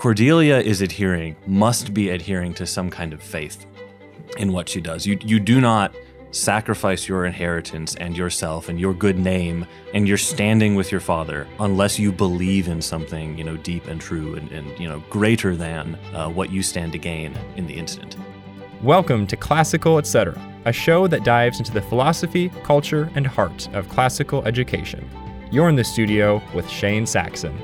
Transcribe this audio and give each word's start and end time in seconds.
Cordelia 0.00 0.56
is 0.60 0.80
adhering, 0.80 1.36
must 1.46 1.92
be 1.92 2.08
adhering 2.08 2.54
to 2.54 2.64
some 2.64 2.88
kind 2.88 3.12
of 3.12 3.22
faith 3.22 3.66
in 4.38 4.50
what 4.50 4.66
she 4.66 4.80
does. 4.80 5.06
You 5.06 5.18
you 5.20 5.38
do 5.38 5.60
not 5.60 5.94
sacrifice 6.30 7.06
your 7.06 7.26
inheritance 7.26 7.96
and 7.96 8.16
yourself 8.16 8.70
and 8.70 8.80
your 8.80 8.94
good 8.94 9.18
name 9.18 9.66
and 9.92 10.08
your 10.08 10.16
standing 10.16 10.74
with 10.74 10.90
your 10.90 11.02
father 11.02 11.46
unless 11.58 11.98
you 11.98 12.12
believe 12.12 12.66
in 12.66 12.80
something 12.80 13.36
you 13.36 13.44
know 13.44 13.58
deep 13.58 13.88
and 13.88 14.00
true 14.00 14.36
and, 14.36 14.50
and 14.52 14.80
you 14.80 14.88
know 14.88 15.00
greater 15.10 15.54
than 15.54 15.98
uh, 16.14 16.30
what 16.30 16.50
you 16.50 16.62
stand 16.62 16.92
to 16.92 16.98
gain 16.98 17.38
in 17.56 17.66
the 17.66 17.74
incident. 17.74 18.16
Welcome 18.82 19.26
to 19.26 19.36
Classical 19.36 19.98
Etc., 19.98 20.34
a 20.64 20.72
show 20.72 21.08
that 21.08 21.24
dives 21.24 21.58
into 21.58 21.72
the 21.72 21.82
philosophy, 21.82 22.48
culture, 22.64 23.10
and 23.16 23.26
heart 23.26 23.68
of 23.74 23.86
classical 23.90 24.42
education. 24.46 25.06
You're 25.52 25.68
in 25.68 25.76
the 25.76 25.84
studio 25.84 26.40
with 26.54 26.66
Shane 26.70 27.04
Saxon. 27.04 27.54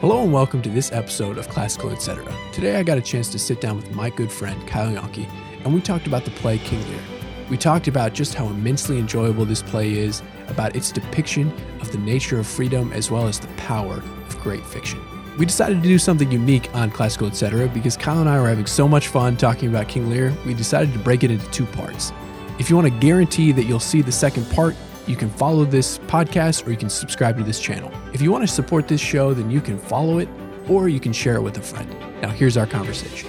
Hello 0.00 0.22
and 0.22 0.30
welcome 0.30 0.60
to 0.60 0.68
this 0.68 0.92
episode 0.92 1.38
of 1.38 1.48
Classical 1.48 1.88
Etc. 1.88 2.22
Today 2.52 2.76
I 2.76 2.82
got 2.82 2.98
a 2.98 3.00
chance 3.00 3.30
to 3.30 3.38
sit 3.38 3.62
down 3.62 3.76
with 3.76 3.90
my 3.92 4.10
good 4.10 4.30
friend 4.30 4.68
Kyle 4.68 4.92
Yonke, 4.92 5.26
and 5.64 5.72
we 5.72 5.80
talked 5.80 6.06
about 6.06 6.26
the 6.26 6.30
play 6.32 6.58
King 6.58 6.86
Lear. 6.90 7.00
We 7.48 7.56
talked 7.56 7.88
about 7.88 8.12
just 8.12 8.34
how 8.34 8.46
immensely 8.48 8.98
enjoyable 8.98 9.46
this 9.46 9.62
play 9.62 9.94
is, 9.94 10.22
about 10.48 10.76
its 10.76 10.92
depiction 10.92 11.50
of 11.80 11.90
the 11.92 11.98
nature 11.98 12.38
of 12.38 12.46
freedom 12.46 12.92
as 12.92 13.10
well 13.10 13.26
as 13.26 13.40
the 13.40 13.48
power 13.56 14.02
of 14.28 14.38
great 14.40 14.66
fiction. 14.66 15.00
We 15.38 15.46
decided 15.46 15.82
to 15.82 15.88
do 15.88 15.98
something 15.98 16.30
unique 16.30 16.68
on 16.74 16.90
Classical 16.90 17.28
Etc. 17.28 17.66
because 17.68 17.96
Kyle 17.96 18.20
and 18.20 18.28
I 18.28 18.38
were 18.38 18.50
having 18.50 18.66
so 18.66 18.86
much 18.86 19.08
fun 19.08 19.34
talking 19.38 19.70
about 19.70 19.88
King 19.88 20.10
Lear, 20.10 20.30
we 20.44 20.52
decided 20.52 20.92
to 20.92 20.98
break 20.98 21.24
it 21.24 21.30
into 21.30 21.50
two 21.52 21.64
parts. 21.64 22.12
If 22.58 22.68
you 22.68 22.76
want 22.76 22.86
to 22.86 23.00
guarantee 23.00 23.50
that 23.52 23.64
you'll 23.64 23.80
see 23.80 24.02
the 24.02 24.12
second 24.12 24.44
part, 24.50 24.76
you 25.06 25.16
can 25.16 25.30
follow 25.30 25.64
this 25.64 25.98
podcast 26.00 26.66
or 26.66 26.70
you 26.70 26.76
can 26.76 26.90
subscribe 26.90 27.36
to 27.38 27.44
this 27.44 27.60
channel. 27.60 27.92
If 28.12 28.20
you 28.20 28.32
want 28.32 28.42
to 28.42 28.48
support 28.52 28.88
this 28.88 29.00
show, 29.00 29.32
then 29.34 29.50
you 29.50 29.60
can 29.60 29.78
follow 29.78 30.18
it 30.18 30.28
or 30.68 30.88
you 30.88 30.98
can 31.00 31.12
share 31.12 31.36
it 31.36 31.42
with 31.42 31.56
a 31.58 31.60
friend. 31.62 31.94
Now, 32.20 32.30
here's 32.30 32.56
our 32.56 32.66
conversation. 32.66 33.28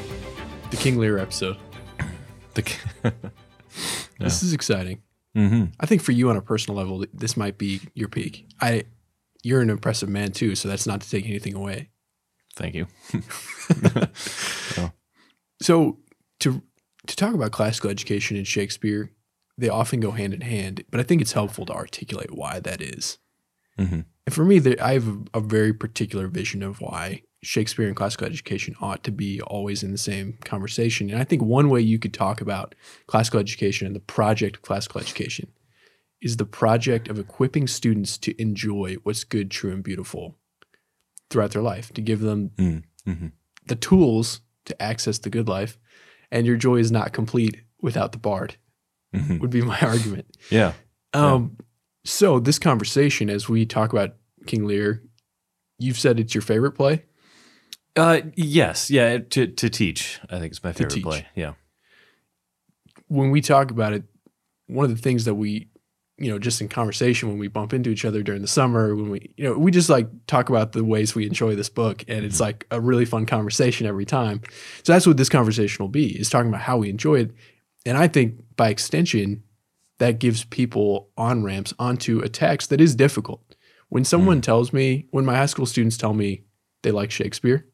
The 0.71 0.77
King 0.77 0.97
Lear 0.97 1.17
episode. 1.19 1.57
The, 2.55 2.73
This 4.19 4.41
is 4.41 4.53
exciting. 4.53 5.03
hmm 5.35 5.65
I 5.79 5.85
think 5.85 6.01
for 6.01 6.11
you 6.11 6.29
on 6.29 6.37
a 6.37 6.41
personal 6.41 6.77
level, 6.77 7.05
this 7.13 7.37
might 7.37 7.57
be 7.59 7.81
your 7.93 8.07
peak. 8.09 8.47
I, 8.59 8.85
you're 9.43 9.61
an 9.61 9.69
impressive 9.69 10.09
man 10.09 10.31
too, 10.31 10.55
so 10.55 10.67
that's 10.67 10.87
not 10.87 11.01
to 11.01 11.09
take 11.09 11.25
anything 11.25 11.53
away. 11.55 11.89
Thank 12.55 12.73
you. 12.73 12.87
So 15.61 15.97
to 16.41 16.61
to 17.07 17.15
talk 17.15 17.33
about 17.33 17.51
classical 17.51 17.89
education 17.89 18.37
and 18.37 18.45
Shakespeare, 18.45 19.11
they 19.57 19.69
often 19.69 19.99
go 19.99 20.11
hand 20.11 20.33
in 20.33 20.41
hand, 20.41 20.83
but 20.91 20.99
I 20.99 21.03
think 21.03 21.21
it's 21.21 21.33
helpful 21.33 21.65
to 21.65 21.73
articulate 21.73 22.31
why 22.31 22.59
that 22.59 22.81
is. 22.81 23.17
Mhm. 23.77 24.05
And 24.25 24.33
for 24.35 24.43
me, 24.43 24.61
I 24.79 24.93
have 24.93 25.27
a, 25.33 25.39
very 25.39 25.73
particular 25.73 26.27
vision 26.27 26.61
of 26.63 26.81
why 26.81 27.21
Shakespeare 27.43 27.87
and 27.87 27.95
classical 27.95 28.27
education 28.27 28.75
ought 28.81 29.03
to 29.03 29.11
be 29.11 29.39
always 29.41 29.83
in 29.83 29.91
the 29.91 29.97
same 29.97 30.33
conversation. 30.43 31.09
And 31.09 31.19
I 31.19 31.23
think 31.23 31.41
one 31.41 31.69
way 31.69 31.81
you 31.81 31.99
could 31.99 32.13
talk 32.13 32.41
about 32.41 32.75
classical 33.05 33.39
education 33.39 33.87
and 33.87 33.95
the 33.95 33.99
project 34.01 34.57
of 34.57 34.61
classical 34.63 34.99
education 34.99 35.51
is 36.19 36.37
the 36.37 36.45
project 36.45 37.07
of 37.07 37.19
equipping 37.19 37.67
students 37.67 38.17
to 38.17 38.39
enjoy 38.41 38.95
what's 39.03 39.23
good, 39.23 39.51
true, 39.51 39.71
and 39.71 39.83
beautiful 39.83 40.35
throughout 41.29 41.51
their 41.51 41.61
life, 41.61 41.93
to 41.93 42.01
give 42.01 42.21
them 42.21 42.49
Mm, 42.57 42.83
mhm. 43.05 43.31
the 43.67 43.75
tools 43.75 44.41
to 44.65 44.81
access 44.81 45.19
the 45.19 45.29
good 45.29 45.47
life, 45.47 45.77
and 46.31 46.47
your 46.47 46.57
joy 46.57 46.77
is 46.77 46.91
not 46.91 47.13
complete 47.13 47.61
without 47.81 48.11
the 48.11 48.17
bard. 48.17 48.55
Mhm. 49.17 49.39
Would 49.41 49.49
be 49.49 49.61
my 49.61 49.79
argument. 49.81 50.25
Yeah. 50.49 50.73
Um, 51.13 51.57
so 52.05 52.39
this 52.39 52.59
conversation, 52.59 53.29
as 53.29 53.49
we 53.49 53.65
talk 53.65 53.91
about 53.91 54.15
King 54.45 54.65
Lear, 54.65 55.03
you've 55.79 55.99
said 55.99 56.19
it's 56.19 56.33
your 56.35 56.41
favorite 56.41 56.71
play. 56.73 57.03
Uh, 57.95 58.21
yes. 58.35 58.89
Yeah. 58.91 59.17
To 59.17 59.47
to 59.47 59.69
teach, 59.69 60.19
I 60.29 60.39
think 60.39 60.51
it's 60.51 60.63
my 60.63 60.71
favorite 60.73 61.01
play. 61.03 61.27
Yeah. 61.35 61.53
When 63.07 63.31
we 63.31 63.41
talk 63.41 63.71
about 63.71 63.93
it, 63.93 64.03
one 64.67 64.85
of 64.85 64.95
the 64.95 65.01
things 65.01 65.25
that 65.25 65.35
we, 65.35 65.69
you 66.17 66.29
know, 66.29 66.39
just 66.39 66.59
in 66.61 66.67
conversation 66.67 67.29
when 67.29 67.37
we 67.37 67.47
bump 67.47 67.73
into 67.73 67.89
each 67.89 68.03
other 68.05 68.21
during 68.21 68.41
the 68.41 68.47
summer, 68.47 68.95
when 68.95 69.09
we, 69.09 69.33
you 69.37 69.45
know, 69.45 69.57
we 69.57 69.71
just 69.71 69.89
like 69.89 70.07
talk 70.27 70.49
about 70.49 70.73
the 70.73 70.83
ways 70.83 71.15
we 71.15 71.25
enjoy 71.25 71.55
this 71.55 71.69
book, 71.69 72.03
and 72.07 72.25
it's 72.25 72.39
like 72.39 72.65
a 72.69 72.81
really 72.81 73.05
fun 73.05 73.25
conversation 73.25 73.87
every 73.87 74.05
time. 74.05 74.41
So 74.83 74.93
that's 74.93 75.07
what 75.07 75.17
this 75.17 75.29
conversation 75.29 75.81
will 75.83 75.89
be: 75.89 76.19
is 76.19 76.29
talking 76.29 76.49
about 76.49 76.61
how 76.61 76.77
we 76.77 76.89
enjoy 76.89 77.21
it, 77.21 77.31
and 77.87 77.97
I 77.97 78.07
think 78.07 78.39
by 78.55 78.69
extension, 78.69 79.43
that 79.99 80.19
gives 80.19 80.43
people 80.43 81.09
on 81.17 81.43
ramps 81.43 81.73
onto 81.79 82.19
a 82.19 82.29
text 82.29 82.69
that 82.69 82.79
is 82.81 82.95
difficult. 82.95 83.55
When 83.89 84.03
someone 84.03 84.41
tells 84.41 84.71
me, 84.73 85.07
when 85.11 85.25
my 85.25 85.35
high 85.35 85.45
school 85.47 85.65
students 85.65 85.97
tell 85.97 86.13
me 86.13 86.43
they 86.83 86.91
like 86.91 87.09
Shakespeare, 87.11 87.65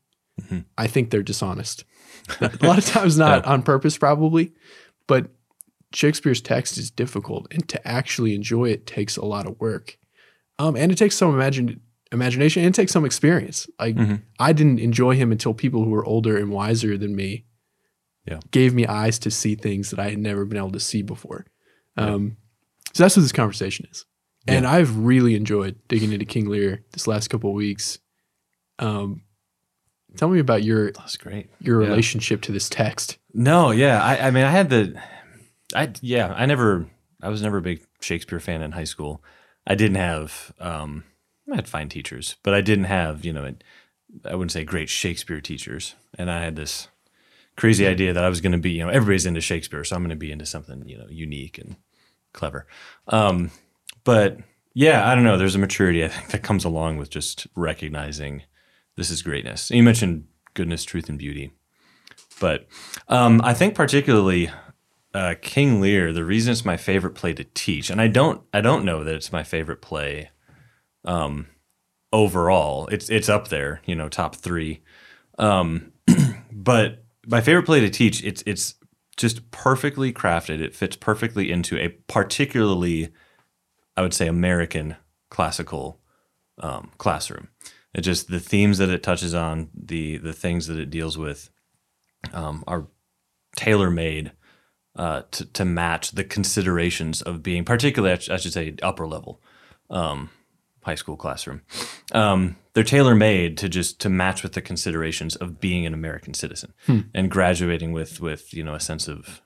Mhm. 0.42 0.66
I 0.78 0.88
think 0.88 1.10
they're 1.10 1.22
dishonest. 1.24 1.84
a 2.40 2.52
lot 2.62 2.78
of 2.78 2.86
times 2.86 3.18
not 3.18 3.44
on 3.46 3.62
purpose, 3.64 3.98
probably, 3.98 4.54
but 5.08 5.30
Shakespeare's 5.94 6.42
text 6.42 6.78
is 6.78 6.90
difficult, 6.90 7.48
and 7.52 7.68
to 7.70 7.88
actually 7.88 8.34
enjoy 8.34 8.70
it 8.70 8.88
takes 8.88 9.16
a 9.18 9.26
lot 9.26 9.46
of 9.46 9.60
work, 9.60 9.98
um, 10.60 10.76
and 10.76 10.92
it 10.92 10.98
takes 10.98 11.16
some 11.16 11.34
imagine 11.34 11.80
imagination 12.12 12.64
and 12.64 12.74
it 12.74 12.78
takes 12.78 12.92
some 12.92 13.06
experience. 13.06 13.68
Like 13.80 13.96
Mhm. 13.96 14.22
I 14.40 14.54
didn't 14.54 14.80
enjoy 14.80 15.16
him 15.16 15.32
until 15.32 15.54
people 15.54 15.84
who 15.84 15.90
were 15.90 16.06
older 16.06 16.38
and 16.38 16.50
wiser 16.52 16.98
than 16.98 17.16
me, 17.16 17.46
Yeah. 18.26 18.40
gave 18.52 18.74
me 18.74 18.88
eyes 18.88 19.20
to 19.20 19.32
see 19.32 19.56
things 19.56 19.90
that 19.90 20.00
I 20.00 20.10
had 20.10 20.18
never 20.18 20.46
been 20.46 20.58
able 20.58 20.72
to 20.72 20.80
see 20.80 21.02
before. 21.02 21.46
Um, 21.98 22.38
So 22.94 23.04
that's 23.04 23.16
what 23.18 23.24
this 23.24 23.32
conversation 23.32 23.86
is, 23.92 24.06
and 24.48 24.66
I've 24.68 24.98
really 24.98 25.36
enjoyed 25.36 25.80
digging 25.88 26.12
into 26.14 26.26
King 26.26 26.48
Lear 26.48 26.84
this 26.92 27.08
last 27.08 27.30
couple 27.30 27.50
of 27.50 27.56
weeks. 27.56 28.00
Um, 28.80 29.24
tell 30.18 30.30
me 30.30 30.40
about 30.40 30.64
your 30.64 30.92
That's 30.92 31.18
great. 31.18 31.50
your 31.60 31.82
Yeah. 31.82 31.90
relationship 31.90 32.42
to 32.44 32.52
this 32.52 32.70
text. 32.70 33.18
No, 33.34 33.72
yeah. 33.72 34.02
I, 34.04 34.28
I 34.28 34.32
mean, 34.32 34.44
I 34.46 34.52
had 34.52 34.70
the, 34.70 35.00
I 35.76 35.92
yeah. 36.02 36.34
I 36.36 36.46
never. 36.46 36.88
I 37.22 37.30
was 37.30 37.42
never 37.42 37.58
a 37.58 37.62
big 37.62 37.82
Shakespeare 38.02 38.40
fan 38.40 38.62
in 38.62 38.74
high 38.74 38.84
school. 38.84 39.24
I 39.66 39.76
didn't 39.76 39.96
have. 39.98 40.54
um 40.60 41.04
I 41.52 41.56
had 41.56 41.68
fine 41.68 41.90
teachers, 41.90 42.36
but 42.44 42.54
I 42.54 42.62
didn't 42.62 42.86
have. 42.86 43.26
You 43.26 43.34
know, 43.34 43.54
I 44.26 44.36
wouldn't 44.36 44.52
say 44.52 44.64
great 44.64 44.90
Shakespeare 44.90 45.42
teachers. 45.42 45.96
And 46.18 46.30
I 46.32 46.44
had 46.44 46.56
this 46.56 46.90
crazy 47.56 47.88
idea 47.88 48.14
that 48.14 48.24
I 48.24 48.30
was 48.30 48.42
going 48.42 48.52
to 48.52 48.58
be. 48.58 48.72
You 48.72 48.86
know, 48.86 48.90
everybody's 48.90 49.26
into 49.26 49.42
Shakespeare, 49.42 49.84
so 49.84 49.96
I'm 49.96 50.02
going 50.02 50.10
to 50.10 50.16
be 50.16 50.32
into 50.32 50.46
something 50.46 50.88
you 50.88 50.98
know 50.98 51.08
unique 51.10 51.58
and 51.58 51.76
clever. 52.34 52.68
Um, 53.08 53.52
but 54.04 54.40
yeah, 54.74 55.10
I 55.10 55.16
don't 55.16 55.24
know. 55.24 55.38
There's 55.38 55.56
a 55.56 55.60
maturity 55.60 56.04
I 56.04 56.08
think 56.08 56.30
that 56.30 56.44
comes 56.44 56.66
along 56.66 56.98
with 56.98 57.10
just 57.10 57.48
recognizing 57.56 58.44
this 58.96 59.10
is 59.10 59.22
greatness. 59.22 59.70
And 59.70 59.78
you 59.78 59.84
mentioned 59.84 60.26
goodness, 60.54 60.84
truth, 60.84 61.10
and 61.10 61.18
beauty. 61.18 61.52
But 62.40 62.68
um, 63.08 63.42
I 63.44 63.54
think 63.54 63.76
particularly 63.76 64.50
uh, 65.14 65.36
King 65.42 65.80
Lear. 65.80 66.12
The 66.12 66.26
reason 66.26 66.52
it's 66.52 66.66
my 66.66 66.78
favorite 66.78 67.16
play 67.16 67.34
to 67.34 67.44
teach, 67.44 67.90
and 67.90 68.02
I 68.02 68.08
don't, 68.08 68.42
I 68.54 68.62
don't 68.62 68.86
know 68.86 69.04
that 69.04 69.16
it's 69.16 69.32
my 69.32 69.44
favorite 69.44 69.82
play 69.82 70.32
um, 71.06 71.48
overall. 72.12 72.88
It's 72.88 73.10
it's 73.10 73.30
up 73.30 73.50
there, 73.50 73.82
you 73.86 73.96
know, 73.96 74.10
top 74.10 74.36
three. 74.36 74.82
Um, 75.38 75.94
but 76.52 77.03
my 77.28 77.42
favorite 77.42 77.66
play 77.66 77.80
to 77.80 77.90
teach, 77.90 78.24
it's 78.24 78.44
it's 78.46 78.76
just 79.18 79.52
perfectly 79.52 80.12
crafted. 80.12 80.60
It 80.60 80.76
fits 80.76 80.96
perfectly 80.96 81.52
into 81.52 81.78
a 81.78 81.90
particularly, 82.08 83.10
I 83.96 84.02
would 84.02 84.14
say, 84.14 84.28
American 84.28 84.96
classical 85.30 86.00
um, 86.60 86.92
classroom. 86.98 87.50
It 87.94 88.02
just 88.02 88.30
the 88.30 88.40
themes 88.40 88.80
that 88.80 88.90
it 88.90 89.04
touches 89.04 89.34
on, 89.34 89.70
the 89.74 90.18
the 90.18 90.34
things 90.34 90.68
that 90.68 90.80
it 90.80 90.90
deals 90.90 91.18
with, 91.18 91.50
um, 92.34 92.64
are 92.68 92.88
tailor 93.56 93.92
made 93.92 94.32
uh, 94.96 95.24
to 95.32 95.46
to 95.46 95.66
match 95.66 96.12
the 96.12 96.24
considerations 96.24 97.22
of 97.22 97.44
being, 97.44 97.64
particularly 97.66 98.14
I, 98.14 98.20
sh- 98.20 98.30
I 98.30 98.38
should 98.38 98.54
say, 98.54 98.76
upper 98.82 99.08
level 99.08 99.42
um, 99.90 100.30
high 100.84 100.96
school 100.96 101.16
classroom. 101.16 101.62
Um, 102.12 102.58
they're 102.74 102.84
tailor 102.84 103.16
made 103.16 103.58
to 103.60 103.70
just 103.70 104.00
to 104.02 104.10
match 104.10 104.44
with 104.44 104.54
the 104.54 104.62
considerations 104.62 105.36
of 105.36 105.60
being 105.60 105.86
an 105.86 105.94
American 105.94 106.34
citizen 106.34 106.74
and 107.14 107.30
graduating 107.30 107.92
with 107.92 108.20
with 108.20 108.54
you 108.54 108.64
know 108.64 108.74
a 108.74 108.80
sense 108.80 109.08
of 109.08 109.42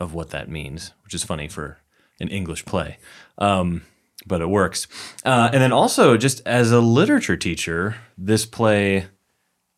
of 0.00 0.14
what 0.14 0.30
that 0.30 0.48
means, 0.48 0.92
which 1.04 1.14
is 1.14 1.24
funny 1.24 1.48
for 1.48 1.78
an 2.20 2.28
English 2.28 2.64
play. 2.64 2.98
Um, 3.36 3.82
but 4.26 4.40
it 4.40 4.48
works. 4.48 4.86
Uh, 5.24 5.50
and 5.52 5.62
then 5.62 5.72
also, 5.72 6.16
just 6.16 6.40
as 6.46 6.72
a 6.72 6.80
literature 6.80 7.36
teacher, 7.36 7.96
this 8.16 8.44
play 8.44 9.06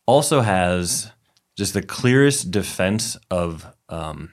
also 0.06 0.40
has 0.40 1.12
just 1.56 1.74
the 1.74 1.82
clearest 1.82 2.50
defense 2.50 3.16
of 3.30 3.66
um, 3.88 4.32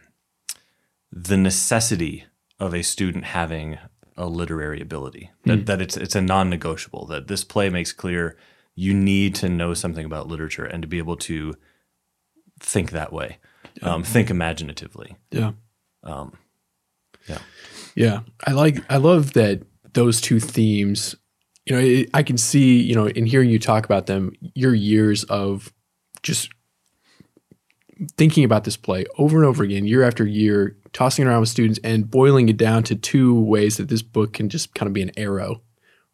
the 1.11 1.37
necessity 1.37 2.25
of 2.59 2.73
a 2.73 2.81
student 2.81 3.25
having 3.25 3.77
a 4.17 4.25
literary 4.25 4.81
ability. 4.81 5.31
That, 5.45 5.65
that 5.67 5.81
it's 5.81 5.95
it's 5.95 6.15
a 6.15 6.21
non-negotiable. 6.21 7.05
That 7.05 7.27
this 7.27 7.43
play 7.43 7.69
makes 7.69 7.93
clear 7.93 8.35
you 8.75 8.93
need 8.93 9.33
to 9.35 9.49
know 9.49 9.73
something 9.73 10.05
about 10.05 10.27
literature 10.27 10.65
and 10.65 10.81
to 10.81 10.87
be 10.87 10.99
able 10.99 11.17
to 11.17 11.55
think 12.59 12.91
that 12.91 13.11
way, 13.11 13.37
um, 13.81 14.03
think 14.03 14.29
imaginatively. 14.29 15.15
Yeah. 15.31 15.51
Um, 16.03 16.37
yeah. 17.27 17.39
Yeah. 17.95 18.19
I 18.45 18.51
like, 18.51 18.83
I 18.89 18.97
love 18.97 19.33
that 19.33 19.63
those 19.93 20.21
two 20.21 20.39
themes, 20.39 21.15
you 21.65 21.75
know, 21.75 21.81
it, 21.81 22.09
I 22.13 22.21
can 22.21 22.37
see, 22.37 22.79
you 22.79 22.93
know, 22.93 23.07
in 23.07 23.25
hearing 23.25 23.49
you 23.49 23.57
talk 23.57 23.83
about 23.85 24.05
them, 24.05 24.33
your 24.53 24.75
years 24.75 25.23
of 25.23 25.73
just 26.21 26.49
thinking 28.15 28.43
about 28.43 28.63
this 28.63 28.77
play 28.77 29.05
over 29.17 29.37
and 29.37 29.45
over 29.45 29.63
again, 29.63 29.87
year 29.87 30.03
after 30.03 30.25
year, 30.25 30.77
tossing 30.97 31.23
it 31.23 31.29
around 31.29 31.41
with 31.41 31.49
students 31.49 31.79
and 31.83 32.09
boiling 32.09 32.49
it 32.49 32.57
down 32.57 32.81
to 32.81 32.95
two 32.95 33.39
ways 33.39 33.77
that 33.77 33.87
this 33.87 34.01
book 34.01 34.33
can 34.33 34.49
just 34.49 34.73
kind 34.73 34.87
of 34.87 34.93
be 34.93 35.03
an 35.03 35.11
arrow 35.15 35.61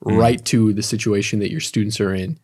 right 0.02 0.44
to 0.44 0.74
the 0.74 0.84
situation 0.84 1.40
that 1.40 1.50
your 1.50 1.62
students 1.62 2.02
are 2.02 2.14
in. 2.14 2.38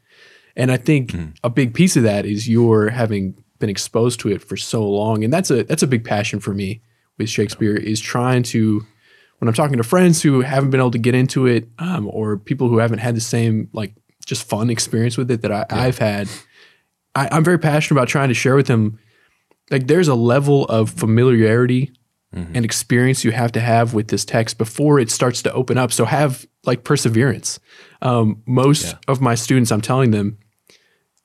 And 0.56 0.72
I 0.72 0.78
think 0.78 1.12
a 1.44 1.50
big 1.50 1.74
piece 1.74 1.98
of 1.98 2.04
that 2.04 2.26
is 2.26 2.48
your 2.48 2.92
having 2.92 3.36
been 3.60 3.70
exposed 3.70 4.22
to 4.22 4.30
it 4.30 4.42
for 4.42 4.56
so 4.56 4.90
long. 4.90 5.26
And 5.26 5.34
that's 5.34 5.52
a 5.52 5.64
that's 5.64 5.84
a 5.84 5.88
big 5.88 6.06
passion 6.06 6.40
for 6.40 6.54
me 6.54 6.82
with 7.18 7.28
Shakespeare 7.28 7.76
is 7.76 8.00
trying 8.00 8.44
to 8.44 8.86
when 9.40 9.50
I'm 9.50 9.54
talking 9.54 9.76
to 9.76 9.84
friends 9.84 10.22
who 10.22 10.40
haven't 10.40 10.70
been 10.70 10.80
able 10.80 10.92
to 10.92 10.98
get 10.98 11.16
into 11.16 11.46
it, 11.46 11.68
um, 11.78 12.10
or 12.10 12.38
people 12.38 12.70
who 12.70 12.78
haven't 12.78 13.00
had 13.00 13.18
the 13.18 13.22
same 13.22 13.68
like 13.74 13.94
just 14.26 14.48
fun 14.48 14.70
experience 14.70 15.18
with 15.18 15.30
it 15.30 15.42
that 15.42 15.52
I, 15.52 15.66
I've 15.70 15.98
had, 15.98 16.30
I, 17.16 17.28
I'm 17.34 17.44
very 17.44 17.60
passionate 17.60 18.00
about 18.00 18.08
trying 18.08 18.30
to 18.30 18.34
share 18.34 18.56
with 18.56 18.68
them. 18.68 18.98
Like, 19.72 19.88
there's 19.88 20.08
a 20.08 20.16
level 20.16 20.66
of 20.66 20.90
familiarity 20.90 21.92
and 22.32 22.64
experience 22.64 23.24
you 23.26 23.32
have 23.32 23.52
to 23.54 23.60
have 23.60 23.94
with 23.96 24.10
this 24.10 24.24
text 24.24 24.58
before 24.60 25.00
it 25.00 25.10
starts 25.10 25.42
to 25.42 25.52
open 25.54 25.78
up. 25.80 25.92
So 25.92 26.06
have 26.06 26.46
like 26.64 26.84
perseverance. 26.84 27.60
Um, 28.04 28.44
most 28.46 28.86
Yeah. 28.86 28.94
of 29.08 29.20
my 29.20 29.34
students, 29.36 29.72
I'm 29.72 29.82
telling 29.82 30.12
them, 30.12 30.38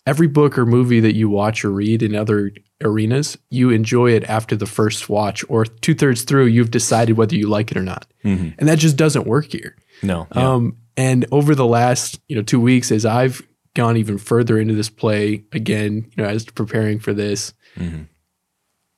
every 0.07 0.27
book 0.27 0.57
or 0.59 0.65
movie 0.67 1.01
that 1.01 1.15
you 1.15 1.29
watch 1.29 1.65
or 1.65 1.71
read 1.71 2.03
in 2.03 2.15
other 2.15 2.53
arenas, 2.83 3.37
you 3.51 3.69
enjoy 3.71 4.13
it 4.13 4.25
after 4.25 4.57
the 4.57 4.67
first 4.67 5.09
watch 5.11 5.45
or 5.49 5.65
two 5.67 5.95
thirds 5.95 6.23
through, 6.23 6.47
you've 6.47 6.71
decided 6.71 7.17
whether 7.19 7.37
you 7.37 7.49
like 7.49 7.71
it 7.71 7.77
or 7.77 7.83
not. 7.83 8.07
And 8.23 8.55
that 8.61 8.79
just 8.79 8.97
doesn't 8.97 9.27
work 9.27 9.53
here. 9.53 9.77
No. 10.03 10.27
yeah. 10.35 10.53
Um, 10.55 10.77
and 10.97 11.27
over 11.33 11.55
the 11.55 11.67
last, 11.67 12.19
you 12.29 12.37
know, 12.37 12.43
two 12.43 12.61
weeks, 12.61 12.91
as 12.91 13.05
I've 13.05 13.43
gone 13.75 13.97
even 13.99 14.17
further 14.19 14.59
into 14.59 14.75
this 14.75 14.89
play 14.89 15.45
again, 15.53 16.11
you 16.17 16.23
know, 16.23 16.29
as 16.29 16.45
preparing 16.47 16.99
for 16.99 17.13
this, 17.13 17.53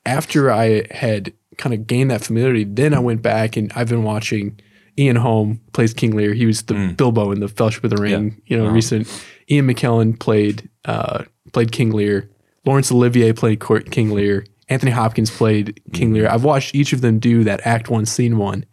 after 0.05 0.51
I 0.53 0.85
had 0.93 1.33
kind 1.59 1.75
of 1.75 1.87
gained 1.87 2.11
that 2.11 2.23
familiarity, 2.23 2.65
then 2.65 2.95
I 2.95 2.99
went 2.99 3.23
back 3.23 3.57
and 3.57 3.73
I've 3.75 3.89
been 3.89 4.03
watching 4.03 4.59
Ian 4.99 5.17
Holm 5.17 5.61
plays 5.73 5.93
King 5.93 6.17
Lear. 6.17 6.33
He 6.33 6.47
was 6.47 6.63
the 6.63 6.75
hmm. 6.75 6.93
Bilbo 6.93 7.31
in 7.33 7.41
the 7.41 7.49
Fellowship 7.49 7.85
of 7.85 7.91
the 7.91 7.97
Ring, 7.97 8.41
you 8.47 8.57
know, 8.57 8.69
recent. 8.69 9.07
Ian 9.51 9.67
McKellen 9.67 10.19
played 10.19 10.69
uh, 10.85 11.25
played 11.53 11.73
King 11.73 11.91
Lear. 11.91 12.31
Laurence 12.65 12.91
Olivier 12.91 13.33
played 13.33 13.61
Court 13.61 13.91
King 13.91 14.11
Lear. 14.11 14.45
Anthony 14.69 14.91
Hopkins 14.91 15.31
played 15.31 15.81
King 15.93 16.09
hmm. 16.09 16.15
Lear. 16.15 16.29
I've 16.29 16.45
watched 16.45 16.75
each 16.75 16.93
of 16.93 17.01
them 17.01 17.19
do 17.19 17.45
that 17.45 17.61
Act 17.65 17.91
One, 17.91 18.07
Scene 18.07 18.39
One, 18.39 18.65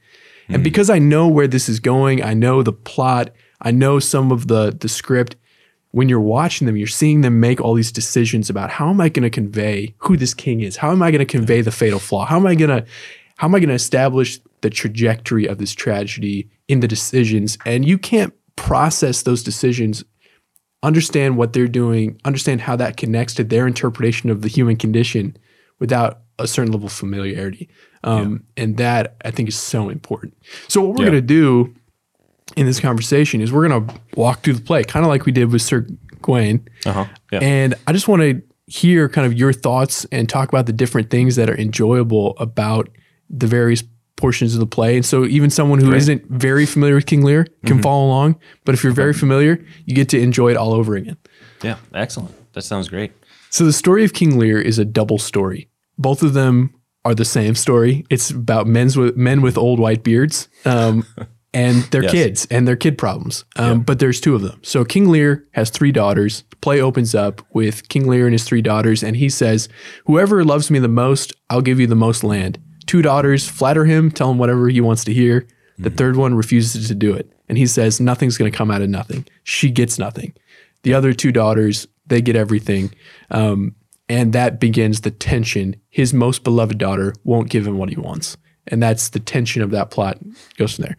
and 0.47 0.57
hmm. 0.57 0.63
because 0.63 0.89
I 0.89 0.99
know 0.99 1.27
where 1.27 1.47
this 1.47 1.67
is 1.67 1.79
going, 1.79 2.23
I 2.23 2.33
know 2.33 2.63
the 2.63 2.73
plot, 2.73 3.31
I 3.61 3.71
know 3.71 3.99
some 3.99 4.31
of 4.31 4.47
the 4.47 4.71
the 4.71 4.89
script. 4.89 5.35
When 5.93 6.09
you're 6.09 6.19
watching 6.19 6.65
them, 6.65 6.75
you're 6.75 6.87
seeing 6.87 7.21
them 7.21 7.39
make 7.39 7.61
all 7.61 7.75
these 7.75 7.91
decisions 7.91 8.49
about 8.49 8.71
how 8.71 8.89
am 8.89 8.99
I 8.99 9.09
going 9.09 9.21
to 9.23 9.29
convey 9.29 9.93
who 9.99 10.17
this 10.17 10.33
king 10.33 10.61
is? 10.61 10.77
How 10.77 10.91
am 10.91 11.03
I 11.03 11.11
going 11.11 11.19
to 11.19 11.37
convey 11.37 11.61
the 11.61 11.71
fatal 11.71 11.99
flaw? 11.99 12.25
How 12.25 12.37
am 12.37 12.47
I 12.47 12.55
going 12.55 12.71
to 12.71 12.83
how 13.37 13.47
am 13.47 13.53
I 13.53 13.59
going 13.59 13.69
to 13.69 13.75
establish 13.75 14.39
the 14.61 14.71
trajectory 14.71 15.45
of 15.45 15.59
this 15.59 15.71
tragedy 15.73 16.49
in 16.67 16.79
the 16.79 16.87
decisions? 16.87 17.59
And 17.63 17.85
you 17.85 17.99
can't 17.99 18.33
process 18.55 19.21
those 19.21 19.43
decisions, 19.43 20.03
understand 20.81 21.37
what 21.37 21.53
they're 21.53 21.67
doing, 21.67 22.19
understand 22.25 22.61
how 22.61 22.75
that 22.77 22.97
connects 22.97 23.35
to 23.35 23.43
their 23.43 23.67
interpretation 23.67 24.31
of 24.31 24.41
the 24.41 24.47
human 24.47 24.77
condition 24.77 25.37
without 25.79 26.21
a 26.39 26.47
certain 26.47 26.71
level 26.71 26.87
of 26.87 26.93
familiarity. 26.93 27.69
Um, 28.03 28.45
And 28.57 28.77
that 28.77 29.15
I 29.23 29.29
think 29.29 29.47
is 29.47 29.55
so 29.55 29.89
important. 29.89 30.33
So, 30.67 30.81
what 30.81 30.95
we're 30.95 31.05
Yeah. 31.05 31.11
going 31.11 31.21
to 31.21 31.27
do 31.27 31.73
in 32.55 32.65
this 32.65 32.79
conversation 32.79 33.41
is 33.41 33.51
we're 33.51 33.67
going 33.67 33.87
to 33.87 33.95
walk 34.15 34.41
through 34.41 34.53
the 34.53 34.61
play, 34.61 34.83
kind 34.83 35.05
of 35.05 35.09
like 35.09 35.25
we 35.25 35.31
did 35.31 35.51
with 35.51 35.61
Sir 35.61 35.87
Gawain. 36.21 36.67
uh-huh. 36.85 37.05
Yeah. 37.31 37.39
And 37.41 37.75
I 37.87 37.93
just 37.93 38.07
want 38.07 38.21
to 38.21 38.41
hear 38.67 39.09
kind 39.09 39.25
of 39.27 39.33
your 39.33 39.53
thoughts 39.53 40.05
and 40.11 40.29
talk 40.29 40.49
about 40.49 40.65
the 40.65 40.73
different 40.73 41.09
things 41.09 41.35
that 41.35 41.49
are 41.49 41.57
enjoyable 41.57 42.35
about 42.37 42.89
the 43.29 43.47
various 43.47 43.83
portions 44.15 44.53
of 44.53 44.59
the 44.59 44.65
play. 44.65 44.95
And 44.95 45.05
so 45.05 45.25
even 45.25 45.49
someone 45.49 45.79
who 45.79 45.89
Great. 45.89 46.07
not 46.07 46.21
very 46.29 46.65
familiar 46.65 46.95
with 46.95 47.05
King 47.05 47.23
Lear 47.23 47.47
can 47.65 47.81
follow 47.81 48.05
along, 48.05 48.39
but 48.63 48.73
if 48.73 48.83
you're 48.83 48.93
very 48.93 49.13
familiar, 49.13 49.63
you 49.85 49.95
get 49.95 50.07
to 50.09 50.19
enjoy 50.19 50.51
it 50.51 50.57
all 50.57 50.73
over 50.73 50.95
again. 50.95 51.17
yeah. 51.61 51.77
Excellent. 51.93 52.31
That 52.53 52.61
sounds 52.61 52.87
great. 52.87 53.11
So 53.49 53.65
the 53.65 53.73
story 53.73 54.03
of 54.05 54.13
King 54.13 54.37
Lear 54.37 54.61
is 54.61 54.79
a 54.79 54.85
double 54.85 55.17
story. 55.17 55.67
Both 55.97 56.23
of 56.23 56.33
them 56.33 56.73
are 57.05 57.13
the 57.13 57.25
same 57.25 57.55
story. 57.55 58.05
It's 58.09 58.29
about 58.29 58.65
men's 58.67 58.95
with 58.95 59.17
men 59.17 59.41
with 59.41 59.57
old 59.57 59.79
white 59.79 60.03
beards. 60.03 60.47
Um, 60.65 61.05
and 61.53 61.83
their 61.91 62.03
Yes. 62.03 62.11
kids 62.11 62.47
and 62.49 62.67
their 62.67 62.75
kid 62.75 62.97
problems. 62.97 63.45
Um, 63.55 63.81
But 63.81 63.99
there's 63.99 64.19
two 64.19 64.35
of 64.35 64.41
them. 64.41 64.59
So 64.63 64.83
King 64.83 65.07
Lear 65.09 65.45
has 65.51 65.69
three 65.69 65.91
daughters. 65.91 66.43
The 66.49 66.55
play 66.57 66.81
opens 66.81 67.13
up 67.13 67.41
with 67.53 67.87
King 67.89 68.07
Lear 68.07 68.25
and 68.25 68.33
his 68.33 68.43
three 68.43 68.61
daughters, 68.61 69.03
and 69.03 69.15
he 69.17 69.29
says, 69.29 69.69
Whoever 70.05 70.43
loves 70.43 70.71
me 70.71 70.79
the 70.79 70.87
most, 70.87 71.33
I'll 71.49 71.61
give 71.61 71.79
you 71.79 71.87
the 71.87 71.95
most 71.95 72.23
land. 72.23 72.57
Two 72.85 73.01
daughters 73.01 73.47
flatter 73.47 73.85
him, 73.85 74.11
tell 74.11 74.31
him 74.31 74.37
whatever 74.37 74.67
he 74.69 74.81
wants 74.81 75.03
to 75.05 75.13
hear. 75.13 75.47
The 75.79 75.89
third 75.89 76.15
one 76.15 76.35
refuses 76.35 76.87
to 76.87 76.95
do 76.95 77.13
it. 77.13 77.29
And 77.49 77.57
he 77.57 77.65
says, 77.65 77.99
Nothing's 77.99 78.37
going 78.37 78.51
to 78.51 78.57
come 78.57 78.71
out 78.71 78.81
of 78.81 78.89
nothing. 78.89 79.25
She 79.43 79.69
gets 79.69 79.97
nothing. 79.99 80.33
The 80.83 80.93
other 80.93 81.13
two 81.13 81.31
daughters, 81.31 81.87
they 82.07 82.21
get 82.21 82.35
everything. 82.35 82.91
Um, 83.31 83.75
and 84.09 84.33
that 84.33 84.59
begins 84.59 85.01
the 85.01 85.11
tension. 85.11 85.75
His 85.89 86.13
most 86.13 86.43
beloved 86.43 86.77
daughter 86.77 87.13
won't 87.23 87.49
give 87.49 87.65
him 87.65 87.77
what 87.77 87.89
he 87.89 87.95
wants. 87.95 88.37
And 88.67 88.81
that's 88.81 89.09
the 89.09 89.19
tension 89.19 89.61
of 89.61 89.71
that 89.71 89.91
plot 89.91 90.17
goes 90.57 90.75
from 90.75 90.83
there. 90.83 90.97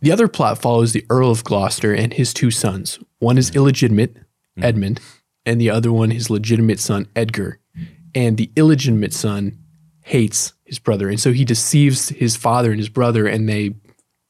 The 0.00 0.12
other 0.12 0.28
plot 0.28 0.60
follows 0.60 0.92
the 0.92 1.04
Earl 1.08 1.30
of 1.30 1.44
Gloucester 1.44 1.94
and 1.94 2.12
his 2.12 2.34
two 2.34 2.50
sons. 2.50 2.98
One 3.18 3.38
is 3.38 3.54
illegitimate, 3.56 4.16
Edmund, 4.60 5.00
and 5.46 5.60
the 5.60 5.70
other 5.70 5.92
one 5.92 6.10
his 6.10 6.30
legitimate 6.30 6.78
son, 6.78 7.08
Edgar. 7.16 7.58
And 8.14 8.36
the 8.36 8.50
illegitimate 8.54 9.12
son 9.12 9.58
hates 10.02 10.52
his 10.64 10.78
brother. 10.78 11.08
And 11.08 11.18
so 11.18 11.32
he 11.32 11.44
deceives 11.44 12.10
his 12.10 12.36
father 12.36 12.70
and 12.70 12.78
his 12.78 12.88
brother, 12.88 13.26
and 13.26 13.48
they 13.48 13.74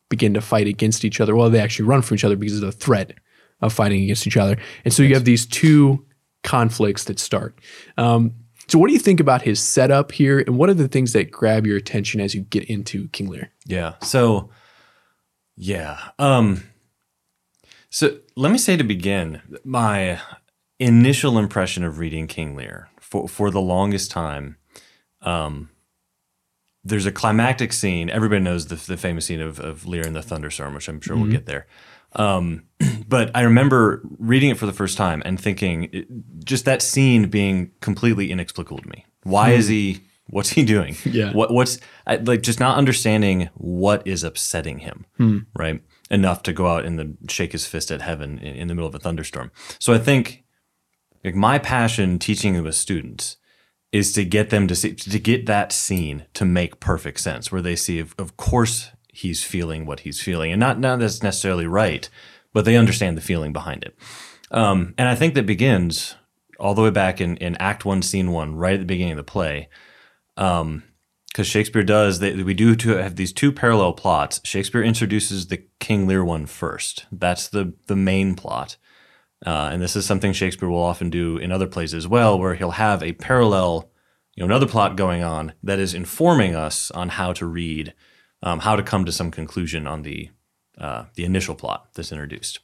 begin 0.08 0.34
to 0.34 0.40
fight 0.40 0.68
against 0.68 1.04
each 1.04 1.20
other. 1.20 1.34
Well, 1.34 1.50
they 1.50 1.60
actually 1.60 1.86
run 1.86 2.02
from 2.02 2.14
each 2.14 2.24
other 2.24 2.36
because 2.36 2.56
of 2.56 2.60
the 2.60 2.72
threat 2.72 3.14
of 3.60 3.72
fighting 3.72 4.04
against 4.04 4.26
each 4.26 4.36
other. 4.36 4.56
And 4.84 4.94
so 4.94 5.02
you 5.02 5.14
have 5.14 5.24
these 5.24 5.44
two 5.46 6.06
conflicts 6.44 7.04
that 7.04 7.18
start. 7.18 7.58
Um, 7.96 8.32
so, 8.66 8.78
what 8.78 8.88
do 8.88 8.92
you 8.92 8.98
think 8.98 9.20
about 9.20 9.42
his 9.42 9.60
setup 9.60 10.12
here, 10.12 10.40
and 10.40 10.58
what 10.58 10.68
are 10.68 10.74
the 10.74 10.88
things 10.88 11.12
that 11.12 11.30
grab 11.30 11.66
your 11.66 11.76
attention 11.76 12.20
as 12.20 12.34
you 12.34 12.42
get 12.42 12.64
into 12.64 13.08
King 13.08 13.28
Lear? 13.28 13.50
Yeah. 13.66 13.94
So, 14.02 14.50
yeah. 15.56 15.98
Um, 16.18 16.64
so 17.90 18.18
let 18.34 18.50
me 18.50 18.58
say 18.58 18.76
to 18.76 18.82
begin, 18.84 19.40
my 19.62 20.20
initial 20.80 21.38
impression 21.38 21.84
of 21.84 21.98
reading 21.98 22.26
King 22.26 22.56
Lear 22.56 22.88
for 22.98 23.28
for 23.28 23.50
the 23.50 23.60
longest 23.60 24.10
time. 24.10 24.56
Um, 25.22 25.70
there's 26.82 27.06
a 27.06 27.12
climactic 27.12 27.72
scene. 27.72 28.10
Everybody 28.10 28.42
knows 28.42 28.66
the, 28.66 28.74
the 28.74 28.96
famous 28.96 29.26
scene 29.26 29.40
of, 29.40 29.58
of 29.58 29.86
Lear 29.86 30.04
and 30.04 30.14
the 30.14 30.22
thunderstorm, 30.22 30.74
which 30.74 30.88
I'm 30.88 31.00
sure 31.00 31.16
we'll 31.16 31.30
get 31.30 31.46
there. 31.46 31.66
Um, 32.14 32.64
but 33.08 33.30
I 33.34 33.42
remember 33.42 34.02
reading 34.18 34.50
it 34.50 34.58
for 34.58 34.66
the 34.66 34.72
first 34.72 34.96
time 34.96 35.22
and 35.24 35.40
thinking, 35.40 35.88
it- 35.92 36.08
just 36.44 36.64
that 36.64 36.82
scene 36.82 37.28
being 37.28 37.70
completely 37.80 38.30
inexplicable 38.30 38.78
to 38.78 38.88
me. 38.88 39.06
Why 39.22 39.50
hmm. 39.52 39.58
is 39.58 39.68
he? 39.68 40.02
What's 40.28 40.50
he 40.50 40.64
doing? 40.64 40.96
Yeah. 41.04 41.32
What 41.32 41.52
what's 41.52 41.78
I, 42.06 42.16
like 42.16 42.42
just 42.42 42.60
not 42.60 42.78
understanding 42.78 43.50
what 43.54 44.06
is 44.06 44.24
upsetting 44.24 44.80
him, 44.80 45.06
hmm. 45.16 45.38
right? 45.54 45.82
Enough 46.10 46.42
to 46.44 46.52
go 46.52 46.66
out 46.66 46.84
and 46.84 46.98
the 46.98 47.16
shake 47.28 47.52
his 47.52 47.66
fist 47.66 47.90
at 47.90 48.02
heaven 48.02 48.38
in, 48.38 48.56
in 48.56 48.68
the 48.68 48.74
middle 48.74 48.88
of 48.88 48.94
a 48.94 48.98
thunderstorm. 48.98 49.50
So 49.78 49.92
I 49.92 49.98
think 49.98 50.44
like 51.24 51.34
my 51.34 51.58
passion 51.58 52.18
teaching 52.18 52.62
with 52.62 52.74
students 52.74 53.36
is 53.92 54.12
to 54.12 54.24
get 54.24 54.50
them 54.50 54.66
to 54.68 54.74
see 54.74 54.94
to 54.94 55.18
get 55.18 55.46
that 55.46 55.72
scene 55.72 56.26
to 56.34 56.44
make 56.44 56.80
perfect 56.80 57.20
sense 57.20 57.50
where 57.50 57.62
they 57.62 57.76
see 57.76 57.98
of, 57.98 58.14
of 58.18 58.36
course 58.36 58.90
he's 59.08 59.44
feeling 59.44 59.86
what 59.86 60.00
he's 60.00 60.20
feeling 60.20 60.52
and 60.52 60.60
not 60.60 60.78
not 60.78 60.98
that's 60.98 61.22
necessarily 61.22 61.66
right 61.66 62.10
but 62.54 62.64
they 62.64 62.76
understand 62.76 63.16
the 63.18 63.22
feeling 63.22 63.52
behind 63.52 63.84
it. 63.84 63.94
Um, 64.50 64.94
and 64.96 65.08
i 65.08 65.14
think 65.14 65.34
that 65.34 65.46
begins 65.46 66.14
all 66.58 66.74
the 66.74 66.82
way 66.82 66.90
back 66.90 67.20
in, 67.20 67.36
in 67.38 67.56
act 67.56 67.84
one 67.84 68.00
scene 68.00 68.30
one 68.30 68.54
right 68.54 68.74
at 68.74 68.80
the 68.80 68.86
beginning 68.86 69.12
of 69.12 69.18
the 69.18 69.24
play. 69.24 69.68
Because 70.36 71.46
shakespeare 71.46 71.82
does 71.82 72.20
they, 72.20 72.42
we 72.42 72.54
do 72.54 72.74
have 72.88 73.16
these 73.16 73.32
two 73.32 73.52
parallel 73.52 73.92
plots. 73.92 74.40
Shakespeare 74.44 74.82
introduces 74.82 75.48
the 75.48 75.64
king 75.80 76.06
lear 76.06 76.24
one 76.24 76.46
first. 76.46 77.04
That's 77.12 77.48
the 77.48 77.74
the 77.86 77.96
main 77.96 78.34
plot. 78.34 78.78
Uh, 79.44 79.68
and 79.72 79.82
this 79.82 79.94
is 79.94 80.06
something 80.06 80.32
Shakespeare 80.32 80.68
will 80.68 80.82
often 80.82 81.10
do 81.10 81.36
in 81.36 81.52
other 81.52 81.66
plays 81.66 81.92
as 81.92 82.08
well, 82.08 82.38
where 82.38 82.54
he'll 82.54 82.72
have 82.72 83.02
a 83.02 83.12
parallel, 83.12 83.90
you 84.34 84.40
know, 84.40 84.46
another 84.46 84.66
plot 84.66 84.96
going 84.96 85.22
on 85.22 85.52
that 85.62 85.78
is 85.78 85.92
informing 85.92 86.54
us 86.54 86.90
on 86.92 87.10
how 87.10 87.32
to 87.34 87.46
read, 87.46 87.92
um, 88.42 88.60
how 88.60 88.74
to 88.74 88.82
come 88.82 89.04
to 89.04 89.12
some 89.12 89.30
conclusion 89.30 89.86
on 89.86 90.02
the 90.02 90.30
uh, 90.78 91.04
the 91.14 91.24
initial 91.24 91.54
plot 91.54 91.88
that's 91.94 92.12
introduced. 92.12 92.60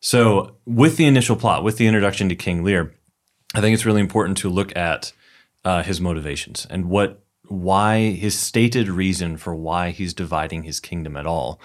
So, 0.00 0.56
with 0.66 0.96
the 0.96 1.06
initial 1.06 1.36
plot, 1.36 1.62
with 1.62 1.76
the 1.78 1.86
introduction 1.86 2.28
to 2.28 2.34
King 2.34 2.64
Lear, 2.64 2.92
I 3.54 3.60
think 3.60 3.74
it's 3.74 3.86
really 3.86 4.00
important 4.00 4.38
to 4.38 4.48
look 4.50 4.74
at 4.76 5.12
uh, 5.64 5.82
his 5.82 6.00
motivations 6.00 6.66
and 6.70 6.86
what, 6.86 7.22
why 7.46 8.10
his 8.10 8.36
stated 8.36 8.88
reason 8.88 9.36
for 9.36 9.54
why 9.54 9.90
he's 9.90 10.12
dividing 10.14 10.64
his 10.64 10.80
kingdom 10.80 11.16
at 11.16 11.26
all. 11.26 11.60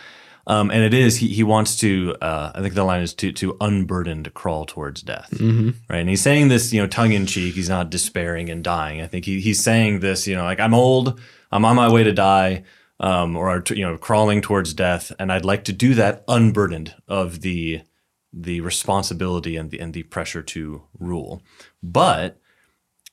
Um, 0.46 0.72
and 0.72 0.81
it 0.81 0.93
is 0.93 1.17
he 1.17 1.27
he 1.27 1.43
wants 1.43 1.75
to 1.79 2.15
uh, 2.22 2.53
I 2.55 2.62
think 2.62 2.74
the 2.74 2.86
line 2.86 3.01
is 3.01 3.13
to 3.15 3.34
to 3.34 3.57
unburdened 3.60 4.34
crawl 4.34 4.65
towards 4.65 5.01
death, 5.01 5.29
Mm-hmm. 5.31 5.72
right? 5.89 6.00
And 6.00 6.07
he's 6.10 6.22
saying 6.22 6.48
this 6.48 6.72
you 6.72 6.79
know 6.81 6.88
tongue 6.88 7.12
in 7.12 7.25
cheek. 7.25 7.55
He's 7.55 7.67
not 7.67 7.89
despairing 7.89 8.50
and 8.50 8.63
dying. 8.63 9.01
I 9.01 9.07
think 9.07 9.25
he, 9.25 9.41
he's 9.41 9.62
saying 9.62 10.00
this 10.00 10.25
you 10.25 10.36
know 10.38 10.46
like 10.46 10.62
I'm 10.62 10.74
old, 10.74 11.19
I'm 11.51 11.65
on 11.65 11.75
my 11.75 11.91
way 11.91 12.03
to 12.03 12.13
die, 12.13 12.63
um, 12.99 13.35
or 13.35 13.63
you 13.69 13.83
know 13.83 13.97
crawling 13.97 14.41
towards 14.41 14.73
death, 14.73 15.11
and 15.19 15.31
I'd 15.31 15.45
like 15.45 15.63
to 15.65 15.73
do 15.73 15.93
that 15.95 16.23
unburdened 16.27 16.95
of 17.07 17.41
the 17.41 17.81
the 18.33 18.61
responsibility 18.61 19.55
and 19.55 19.71
the 19.71 19.79
and 19.79 19.93
the 19.93 20.03
pressure 20.03 20.41
to 20.43 20.83
rule. 20.99 21.41
But 21.81 22.39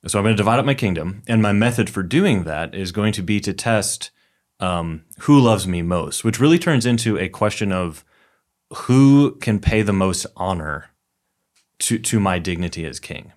so 0.07 0.19
I'm 0.19 0.25
going 0.25 0.35
to 0.35 0.37
divide 0.37 0.59
up 0.59 0.65
my 0.65 0.73
kingdom, 0.73 1.23
and 1.27 1.41
my 1.41 1.51
method 1.51 1.89
for 1.89 2.03
doing 2.03 2.43
that 2.43 2.75
is 2.75 2.91
going 2.91 3.13
to 3.13 3.23
be 3.23 3.39
to 3.41 3.53
test 3.53 4.11
um, 4.59 5.03
who 5.21 5.39
loves 5.39 5.67
me 5.67 5.81
most, 5.81 6.23
which 6.23 6.39
really 6.39 6.59
turns 6.59 6.85
into 6.85 7.17
a 7.17 7.29
question 7.29 7.71
of 7.71 8.05
who 8.73 9.35
can 9.37 9.59
pay 9.59 9.81
the 9.81 9.93
most 9.93 10.25
honor 10.35 10.91
to 11.79 11.99
to 11.99 12.19
my 12.19 12.39
dignity 12.39 12.85
as 12.85 12.99
king. 12.99 13.33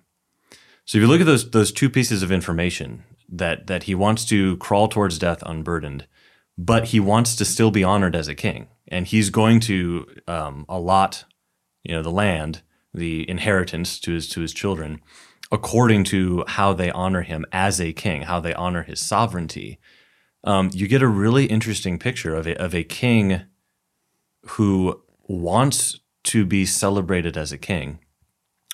So 0.85 0.97
if 0.97 1.01
you 1.03 1.07
look 1.07 1.21
at 1.21 1.27
those 1.27 1.51
those 1.51 1.71
two 1.71 1.89
pieces 1.89 2.23
of 2.23 2.31
information 2.31 3.03
that 3.29 3.67
that 3.67 3.83
he 3.83 3.95
wants 3.95 4.25
to 4.25 4.57
crawl 4.57 4.87
towards 4.87 5.19
death 5.19 5.43
unburdened, 5.45 6.07
but 6.59 6.89
he 6.89 6.99
wants 6.99 7.37
to 7.37 7.45
still 7.45 7.71
be 7.71 7.85
honored 7.85 8.17
as 8.17 8.27
a 8.27 8.35
king, 8.35 8.67
and 8.89 9.07
he's 9.07 9.29
going 9.29 9.61
to 9.61 10.05
um, 10.27 10.65
allot, 10.67 11.23
you 11.83 11.93
know, 11.93 12.03
the 12.03 12.11
land, 12.11 12.61
the 12.93 13.27
inheritance 13.29 13.97
to 14.01 14.11
his 14.11 14.27
to 14.27 14.41
his 14.41 14.53
children, 14.53 14.99
according 15.53 16.03
to 16.03 16.43
how 16.47 16.73
they 16.73 16.91
honor 16.91 17.21
him 17.21 17.45
as 17.53 17.79
a 17.79 17.93
king, 17.93 18.23
how 18.23 18.41
they 18.41 18.53
honor 18.53 18.83
his 18.83 18.99
sovereignty. 18.99 19.79
Um, 20.43 20.69
you 20.73 20.89
get 20.89 21.01
a 21.01 21.07
really 21.07 21.45
interesting 21.45 21.97
picture 21.97 22.35
of 22.35 22.45
a 22.45 22.61
of 22.61 22.75
a 22.75 22.83
king 22.83 23.43
who 24.47 25.01
wants 25.29 26.01
to 26.25 26.45
be 26.45 26.65
celebrated 26.65 27.37
as 27.37 27.53
a 27.53 27.57
king, 27.57 27.99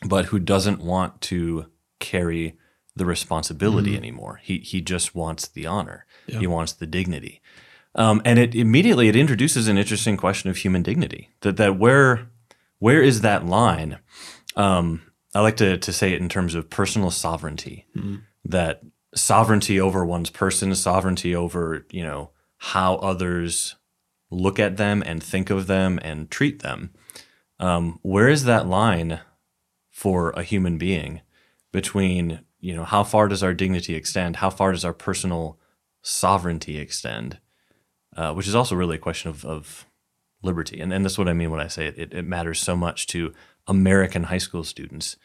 but 0.03 0.25
who 0.25 0.39
doesn't 0.39 0.81
want 0.81 1.21
to 1.21 1.67
carry 1.99 2.57
the 2.95 3.05
responsibility 3.05 3.95
anymore. 3.95 4.39
He 4.41 4.57
he 4.57 4.81
just 4.81 5.13
wants 5.13 5.47
the 5.47 5.67
honor. 5.67 6.07
Yeah. 6.25 6.39
He 6.39 6.47
wants 6.47 6.73
the 6.73 6.87
dignity. 6.87 7.41
Um, 7.95 8.21
and 8.25 8.37
it 8.37 8.53
immediately 8.53 9.07
it 9.07 9.15
introduces 9.15 9.67
an 9.67 9.77
interesting 9.77 10.17
question 10.17 10.49
of 10.49 10.57
human 10.57 10.83
dignity. 10.83 11.29
That 11.41 11.57
that 11.57 11.77
where 11.77 12.27
where 12.79 13.01
is 13.01 13.21
that 13.21 13.45
line? 13.45 13.99
Um, 14.55 15.01
I 15.33 15.41
like 15.41 15.57
to 15.57 15.77
to 15.77 15.93
say 15.93 16.13
it 16.13 16.21
in 16.21 16.29
terms 16.29 16.55
of 16.55 16.69
personal 16.69 17.11
sovereignty. 17.11 17.85
That 18.43 18.81
sovereignty 19.15 19.79
over 19.79 20.05
one's 20.05 20.29
person, 20.29 20.75
sovereignty 20.75 21.35
over 21.35 21.85
you 21.89 22.03
know 22.03 22.31
how 22.57 22.95
others 22.95 23.75
look 24.29 24.59
at 24.59 24.77
them 24.77 25.03
and 25.05 25.23
think 25.23 25.49
of 25.49 25.67
them 25.67 25.99
and 26.01 26.29
treat 26.29 26.61
them. 26.61 26.91
Um, 27.59 27.99
where 28.01 28.27
is 28.27 28.43
that 28.43 28.67
line 28.67 29.21
for 29.89 30.31
a 30.31 30.43
human 30.43 30.77
being 30.77 31.21
between 31.71 32.41
you 32.59 32.75
know 32.75 32.83
how 32.83 33.03
far 33.03 33.29
does 33.29 33.43
our 33.43 33.53
dignity 33.53 33.95
extend? 33.95 34.37
How 34.37 34.49
far 34.49 34.73
does 34.73 34.83
our 34.83 34.93
personal 34.93 35.59
sovereignty 36.01 36.77
extend? 36.77 37.39
Uh, 38.15 38.33
which 38.33 38.47
is 38.47 38.55
also 38.55 38.75
really 38.75 38.95
a 38.95 38.99
question 38.99 39.29
of, 39.29 39.43
of 39.43 39.85
liberty, 40.41 40.79
and, 40.79 40.93
and 40.93 41.03
that's 41.03 41.17
what 41.17 41.27
I 41.27 41.33
mean 41.33 41.51
when 41.51 41.59
I 41.59 41.67
say 41.67 41.87
it, 41.87 41.97
it. 41.97 42.13
It 42.13 42.25
matters 42.25 42.61
so 42.61 42.75
much 42.75 43.07
to 43.07 43.33
American 43.67 44.23
high 44.23 44.37
school 44.37 44.63
students. 44.63 45.17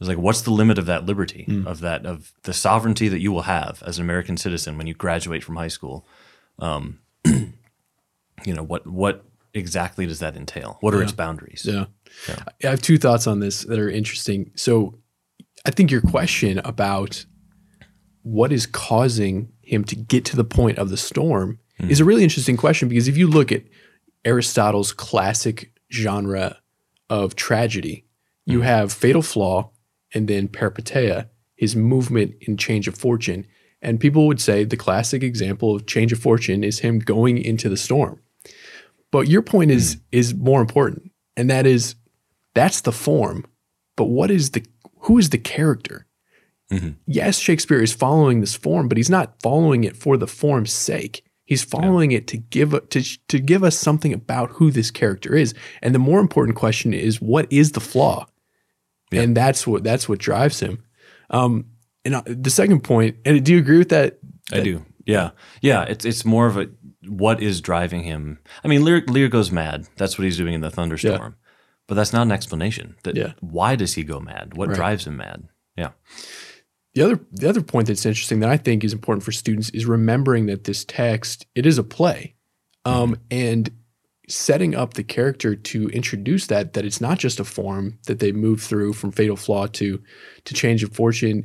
It's 0.00 0.08
like, 0.08 0.18
what's 0.18 0.42
the 0.42 0.52
limit 0.52 0.78
of 0.78 0.86
that 0.86 1.04
liberty, 1.04 1.46
of 1.66 1.80
that, 1.80 2.06
of 2.06 2.32
the 2.44 2.54
sovereignty 2.54 3.08
that 3.08 3.18
you 3.18 3.32
will 3.32 3.42
have 3.42 3.82
as 3.84 3.98
an 3.98 4.04
American 4.04 4.36
citizen 4.36 4.78
when 4.78 4.86
you 4.86 4.94
graduate 4.94 5.42
from 5.42 5.56
high 5.56 5.68
school? 5.68 6.06
Um, 6.60 7.00
you 7.24 8.54
know, 8.54 8.62
what 8.62 8.86
what 8.86 9.24
exactly 9.54 10.06
does 10.06 10.20
that 10.20 10.36
entail? 10.36 10.78
What 10.80 10.94
are 10.94 11.02
its 11.02 11.12
boundaries? 11.12 11.66
Yeah. 11.66 11.86
I 12.64 12.68
have 12.68 12.80
two 12.80 12.96
thoughts 12.96 13.26
on 13.26 13.40
this 13.40 13.62
that 13.62 13.78
are 13.78 13.90
interesting. 13.90 14.52
So 14.54 14.98
I 15.66 15.70
think 15.70 15.90
your 15.90 16.00
question 16.00 16.60
about 16.60 17.24
what 18.22 18.52
is 18.52 18.66
causing 18.66 19.52
him 19.62 19.84
to 19.84 19.96
get 19.96 20.24
to 20.26 20.36
the 20.36 20.44
point 20.44 20.78
of 20.78 20.90
the 20.90 20.96
storm 20.96 21.58
Hmm. 21.78 21.90
is 21.90 22.00
a 22.00 22.04
really 22.04 22.22
interesting 22.22 22.56
question 22.56 22.88
because 22.88 23.08
if 23.08 23.16
you 23.16 23.26
look 23.26 23.52
at 23.52 23.62
Aristotle's 24.24 24.92
classic 24.92 25.72
genre 25.92 26.58
of 27.08 27.36
tragedy, 27.36 28.04
you 28.44 28.58
hmm. 28.58 28.64
have 28.64 28.92
Fatal 28.92 29.22
Flaw 29.22 29.70
and 30.14 30.28
then 30.28 30.48
Peripeteia, 30.48 31.28
his 31.56 31.76
movement 31.76 32.34
in 32.40 32.56
Change 32.56 32.88
of 32.88 32.96
Fortune. 32.96 33.46
And 33.80 34.00
people 34.00 34.26
would 34.26 34.40
say 34.40 34.64
the 34.64 34.76
classic 34.76 35.22
example 35.22 35.74
of 35.74 35.86
Change 35.86 36.12
of 36.12 36.18
Fortune 36.18 36.64
is 36.64 36.80
him 36.80 36.98
going 36.98 37.38
into 37.38 37.68
the 37.68 37.76
storm. 37.76 38.20
But 39.10 39.28
your 39.28 39.42
point 39.42 39.70
is 39.70 39.94
hmm. 39.94 40.00
is 40.12 40.34
more 40.34 40.60
important, 40.60 41.10
and 41.36 41.48
that 41.50 41.66
is 41.66 41.94
that's 42.54 42.80
the 42.80 42.92
form. 42.92 43.46
But 43.96 44.06
what 44.06 44.30
is 44.30 44.50
the 44.50 44.64
who 45.02 45.18
is 45.18 45.30
the 45.30 45.38
character? 45.38 46.06
Mm-hmm. 46.70 46.90
Yes, 47.06 47.38
Shakespeare 47.38 47.80
is 47.80 47.94
following 47.94 48.40
this 48.40 48.54
form, 48.54 48.88
but 48.88 48.98
he's 48.98 49.08
not 49.08 49.40
following 49.42 49.84
it 49.84 49.96
for 49.96 50.16
the 50.16 50.26
form's 50.26 50.72
sake. 50.72 51.24
He's 51.48 51.64
following 51.64 52.12
it 52.12 52.26
to 52.26 52.36
give 52.36 52.72
to 52.90 53.02
to 53.28 53.38
give 53.38 53.64
us 53.64 53.74
something 53.78 54.12
about 54.12 54.50
who 54.50 54.70
this 54.70 54.90
character 54.90 55.34
is. 55.34 55.54
And 55.80 55.94
the 55.94 55.98
more 55.98 56.20
important 56.20 56.58
question 56.58 56.92
is 56.92 57.22
what 57.22 57.50
is 57.50 57.72
the 57.72 57.80
flaw? 57.80 58.26
And 59.12 59.34
that's 59.34 59.66
what 59.66 59.82
that's 59.82 60.10
what 60.10 60.18
drives 60.18 60.60
him. 60.60 60.84
Um, 61.30 61.64
and 62.04 62.16
uh, 62.16 62.22
the 62.26 62.50
second 62.50 62.84
point, 62.84 63.16
and 63.24 63.42
do 63.42 63.52
you 63.52 63.58
agree 63.58 63.78
with 63.78 63.88
that? 63.88 64.18
I 64.52 64.60
do. 64.60 64.84
Yeah, 65.06 65.30
yeah. 65.62 65.84
It's 65.84 66.04
it's 66.04 66.26
more 66.26 66.46
of 66.46 66.58
a 66.58 66.68
what 67.06 67.42
is 67.42 67.62
driving 67.62 68.02
him. 68.02 68.40
I 68.62 68.68
mean, 68.68 68.84
Lear, 68.84 69.02
Lear 69.08 69.28
goes 69.28 69.50
mad. 69.50 69.86
That's 69.96 70.18
what 70.18 70.24
he's 70.26 70.36
doing 70.36 70.52
in 70.52 70.60
the 70.60 70.70
thunderstorm. 70.70 71.36
But 71.86 71.94
that's 71.94 72.12
not 72.12 72.24
an 72.26 72.32
explanation. 72.32 72.96
That 73.04 73.16
Yeah. 73.16 73.32
why 73.40 73.74
does 73.74 73.94
he 73.94 74.04
go 74.04 74.20
mad? 74.20 74.52
What 74.54 74.68
Right. 74.68 74.76
drives 74.76 75.06
him 75.06 75.16
mad? 75.16 75.48
Yeah. 75.78 75.92
The 76.94 77.02
other 77.02 77.20
the 77.30 77.48
other 77.48 77.62
point 77.62 77.88
that's 77.88 78.06
interesting 78.06 78.40
that 78.40 78.50
I 78.50 78.56
think 78.56 78.82
is 78.82 78.92
important 78.92 79.22
for 79.22 79.32
students 79.32 79.70
is 79.70 79.86
remembering 79.86 80.46
that 80.46 80.64
this 80.64 80.84
text 80.84 81.46
it 81.54 81.66
is 81.66 81.78
a 81.78 81.84
play, 81.84 82.34
um, 82.84 83.16
and 83.30 83.70
setting 84.28 84.74
up 84.74 84.94
the 84.94 85.04
character 85.04 85.54
to 85.54 85.88
introduce 85.88 86.46
that 86.48 86.74
that 86.74 86.84
it's 86.84 87.00
not 87.00 87.18
just 87.18 87.40
a 87.40 87.44
form 87.44 87.98
that 88.06 88.18
they 88.18 88.32
move 88.32 88.62
through 88.62 88.92
from 88.92 89.12
Fatal 89.12 89.36
Flaw 89.36 89.66
to 89.66 90.02
to 90.44 90.54
Change 90.54 90.82
of 90.82 90.92
Fortune. 90.92 91.44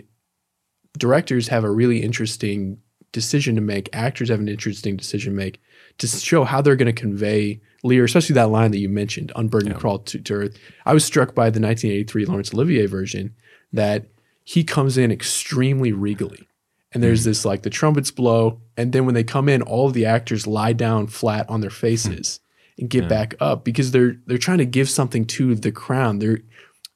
Directors 0.98 1.48
have 1.48 1.64
a 1.64 1.72
really 1.72 2.02
interesting 2.04 2.80
decision 3.12 3.56
to 3.56 3.62
make. 3.62 3.90
Actors 3.94 4.30
have 4.30 4.40
an 4.40 4.50
interesting 4.50 4.98
decision 4.98 5.34
to 5.34 5.38
make 5.38 5.62
to 5.98 6.08
show 6.08 6.44
how 6.44 6.62
they're 6.62 6.76
going 6.76 6.94
to 6.94 7.02
convey 7.02 7.62
Lear, 7.84 8.06
especially 8.06 8.34
that 8.36 8.50
line 8.50 8.72
that 8.72 8.80
you 8.80 8.90
mentioned, 8.90 9.32
"Unburdened 9.36 9.76
crawl 9.76 10.00
to, 10.00 10.20
to 10.20 10.34
earth." 10.34 10.58
I 10.86 10.94
was 10.94 11.04
struck 11.04 11.36
by 11.36 11.50
the 11.50 11.60
1983 11.60 12.26
Laurence 12.26 12.54
Olivier 12.54 12.86
version 12.86 13.36
that 13.74 14.06
he 14.44 14.64
comes 14.64 14.98
in 14.98 15.12
extremely 15.12 15.92
regally. 15.92 16.48
And 16.94 17.02
there's 17.02 17.24
this 17.24 17.44
like 17.44 17.64
the 17.64 17.72
trumpets 17.72 18.12
blow, 18.12 18.62
and 18.78 18.94
then 18.94 19.06
when 19.06 19.16
they 19.16 19.24
come 19.24 19.50
in, 19.50 19.64
all 19.64 19.88
of 19.88 19.94
the 19.94 20.06
actors 20.06 20.46
lie 20.46 20.74
down 20.74 21.08
flat 21.08 21.50
on 21.50 21.62
their 21.62 21.72
faces 21.72 22.40
and 22.78 22.88
get 22.88 23.10
back 23.10 23.34
up 23.40 23.64
because 23.64 23.90
they're 23.92 24.18
they're 24.28 24.38
trying 24.38 24.60
to 24.60 24.66
give 24.66 24.88
something 24.90 25.26
to 25.26 25.56
the 25.56 25.72
crown. 25.72 26.20
They're 26.20 26.42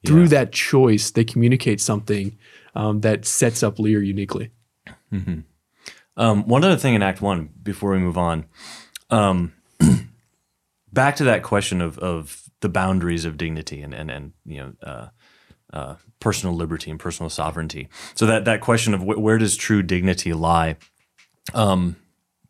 through 0.06 0.24
Yeah. 0.24 0.28
that 0.28 0.52
choice, 0.52 1.10
they 1.10 1.24
communicate 1.24 1.82
something 1.82 2.38
um, 2.76 3.02
that 3.02 3.26
sets 3.26 3.64
up 3.64 3.80
Lear 3.80 4.04
uniquely. 4.04 4.52
Um, 6.16 6.48
one 6.48 6.64
other 6.64 6.78
thing 6.78 6.94
in 6.94 7.02
Act 7.02 7.20
One 7.22 7.50
before 7.64 7.92
we 7.92 7.98
move 7.98 8.18
on, 8.20 8.46
um, 9.10 9.54
back 10.94 11.16
to 11.18 11.24
that 11.24 11.42
question 11.42 11.82
of 11.82 11.98
of 12.00 12.44
the 12.62 12.70
boundaries 12.70 13.26
of 13.26 13.36
dignity 13.38 13.82
and 13.82 13.94
and 13.96 14.12
and 14.12 14.34
you 14.46 14.58
know. 14.58 14.74
Uh, 14.84 15.08
uh, 15.74 15.96
personal 16.20 16.56
liberty 16.56 16.90
and 16.92 17.00
personal 17.00 17.30
sovereignty. 17.30 17.88
So 18.16 18.26
that 18.26 18.46
that 18.46 18.62
question 18.62 18.94
of 18.94 19.02
wh- 19.02 19.20
where 19.22 19.38
does 19.38 19.56
true 19.56 19.84
dignity 19.84 20.34
lie, 20.34 20.78
um, 21.54 21.96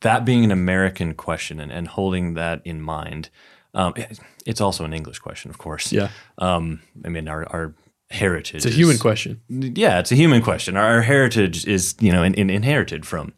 that 0.02 0.26
being 0.26 0.44
an 0.44 0.52
American 0.52 1.14
question 1.14 1.60
and, 1.60 1.72
and 1.72 1.88
holding 1.88 2.36
that 2.36 2.62
in 2.66 2.82
mind, 2.82 3.30
um, 3.74 3.94
it- 3.96 4.20
it's 4.46 4.62
also 4.62 4.86
an 4.86 4.94
English 4.94 5.20
question, 5.20 5.50
of 5.52 5.58
course. 5.58 5.92
Yeah, 5.92 6.10
Um, 6.38 6.82
I 7.04 7.10
mean, 7.10 7.28
our, 7.28 7.46
our 7.50 7.74
heritage. 8.10 8.56
it's 8.56 8.66
a 8.66 8.70
human 8.70 8.96
is- 8.96 9.02
question. 9.02 9.42
yeah, 9.50 10.00
it's 10.00 10.12
a 10.12 10.16
human 10.16 10.42
question. 10.42 10.78
Our, 10.78 10.86
our 10.86 11.02
heritage 11.02 11.66
is 11.68 11.96
you 12.00 12.12
know 12.12 12.24
in, 12.24 12.34
in, 12.36 12.50
inherited 12.50 13.06
from 13.06 13.34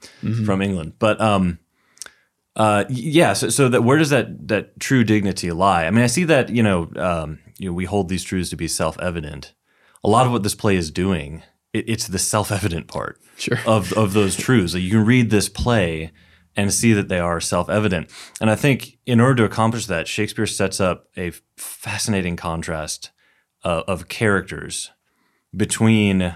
from 0.46 0.62
England, 0.62 0.94
but 1.00 1.20
um, 1.20 1.58
uh, 2.56 2.84
yeah. 2.90 3.34
So, 3.34 3.50
so 3.50 3.70
that 3.70 3.84
where 3.84 3.98
does 3.98 4.10
that 4.12 4.48
that 4.50 4.80
true 4.80 5.04
dignity 5.04 5.52
lie? 5.52 5.86
I 5.86 5.92
mean, 5.92 6.04
I 6.04 6.08
see 6.08 6.26
that 6.26 6.50
you 6.50 6.62
know 6.64 6.92
um, 6.98 7.40
you 7.58 7.70
know 7.70 7.74
we 7.74 7.86
hold 7.86 8.10
these 8.10 8.24
truths 8.24 8.50
to 8.52 8.56
be 8.58 8.68
self 8.68 9.00
evident. 9.00 9.54
A 10.04 10.10
lot 10.10 10.26
of 10.26 10.32
what 10.32 10.44
this 10.44 10.56
play 10.56 10.76
is 10.76 10.92
doing, 10.92 11.44
it, 11.74 11.86
it's 11.90 12.08
the 12.08 12.20
self 12.20 12.52
evident 12.52 12.88
part 12.88 13.20
Sure. 13.38 13.58
of 13.66 13.92
of 13.94 14.14
those 14.14 14.36
truths. 14.36 14.74
Like 14.74 14.84
you 14.84 14.92
can 14.92 15.06
read 15.06 15.30
this 15.30 15.50
play 15.50 16.12
and 16.56 16.74
see 16.74 16.94
that 16.94 17.08
they 17.10 17.20
are 17.20 17.40
self 17.42 17.70
evident. 17.70 18.10
And 18.42 18.50
I 18.50 18.56
think 18.56 18.98
in 19.06 19.20
order 19.20 19.36
to 19.36 19.44
accomplish 19.46 19.86
that, 19.88 20.08
Shakespeare 20.08 20.48
sets 20.48 20.80
up 20.80 21.08
a 21.18 21.32
fascinating 21.58 22.36
contrast 22.36 23.12
uh, 23.64 23.84
of 23.88 24.08
characters 24.08 24.92
between 25.56 26.36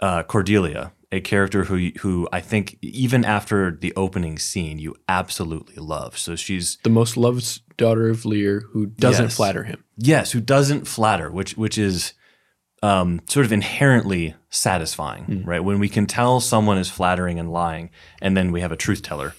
uh, 0.00 0.22
Cordelia 0.24 0.92
a 1.12 1.20
character 1.20 1.64
who 1.64 1.90
who 2.00 2.28
I 2.32 2.40
think 2.40 2.78
even 2.82 3.24
after 3.24 3.70
the 3.70 3.92
opening 3.96 4.38
scene 4.38 4.78
you 4.80 4.96
absolutely 5.08 5.76
love. 5.76 6.18
So 6.18 6.34
she's 6.34 6.78
The 6.82 6.90
most 6.90 7.16
loved 7.16 7.62
daughter 7.76 8.08
of 8.08 8.24
Lear 8.24 8.64
who 8.72 8.86
doesn't 8.86 9.26
Yes. 9.26 9.36
flatter 9.36 9.62
him. 9.64 9.84
yes, 9.96 10.32
who 10.32 10.40
doesn't 10.40 10.86
flatter, 10.88 11.30
which 11.30 11.56
which 11.56 11.78
is 11.78 12.12
um, 12.82 13.20
sort 13.26 13.46
of 13.46 13.52
inherently 13.52 14.34
satisfying, 14.50 15.24
right? 15.46 15.60
When 15.64 15.78
we 15.78 15.88
can 15.88 16.06
tell 16.06 16.40
someone 16.40 16.78
is 16.78 16.90
flattering 16.90 17.38
and 17.38 17.50
lying, 17.50 17.90
and 18.20 18.36
then 18.36 18.52
we 18.52 18.60
have 18.60 18.72
a 18.72 18.76
truth 18.76 19.02
teller. 19.02 19.34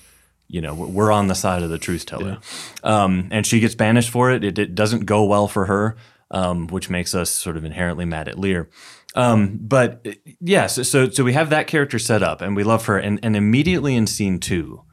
You 0.49 0.61
know, 0.61 0.73
we're 0.73 1.11
on 1.11 1.27
the 1.27 1.35
side 1.35 1.61
of 1.61 1.69
the 1.69 1.77
truth 1.77 2.05
teller, 2.05 2.37
um, 2.83 3.27
and 3.31 3.45
she 3.45 3.59
gets 3.59 3.75
banished 3.75 4.09
for 4.09 4.31
it. 4.31 4.43
It, 4.43 4.57
it 4.57 4.75
doesn't 4.75 5.05
go 5.05 5.25
well 5.25 5.47
for 5.47 5.65
her, 5.65 5.97
um, 6.31 6.67
which 6.67 6.89
makes 6.89 7.13
us 7.13 7.29
sort 7.29 7.57
of 7.57 7.65
inherently 7.65 8.05
mad 8.05 8.27
at 8.29 8.39
Lear. 8.39 8.69
Um, 9.15 9.57
but 9.61 10.01
uh, 10.07 10.11
yeah, 10.39 10.67
so, 10.67 10.83
so 10.83 11.09
so 11.09 11.23
we 11.23 11.33
have 11.33 11.49
that 11.49 11.67
character 11.67 11.99
set 11.99 12.23
up, 12.23 12.41
and 12.41 12.55
we 12.55 12.63
love 12.63 12.85
her, 12.85 12.97
and 12.97 13.19
and 13.23 13.35
immediately 13.35 13.93
in 13.95 14.07
scene 14.07 14.39
two, 14.39 14.83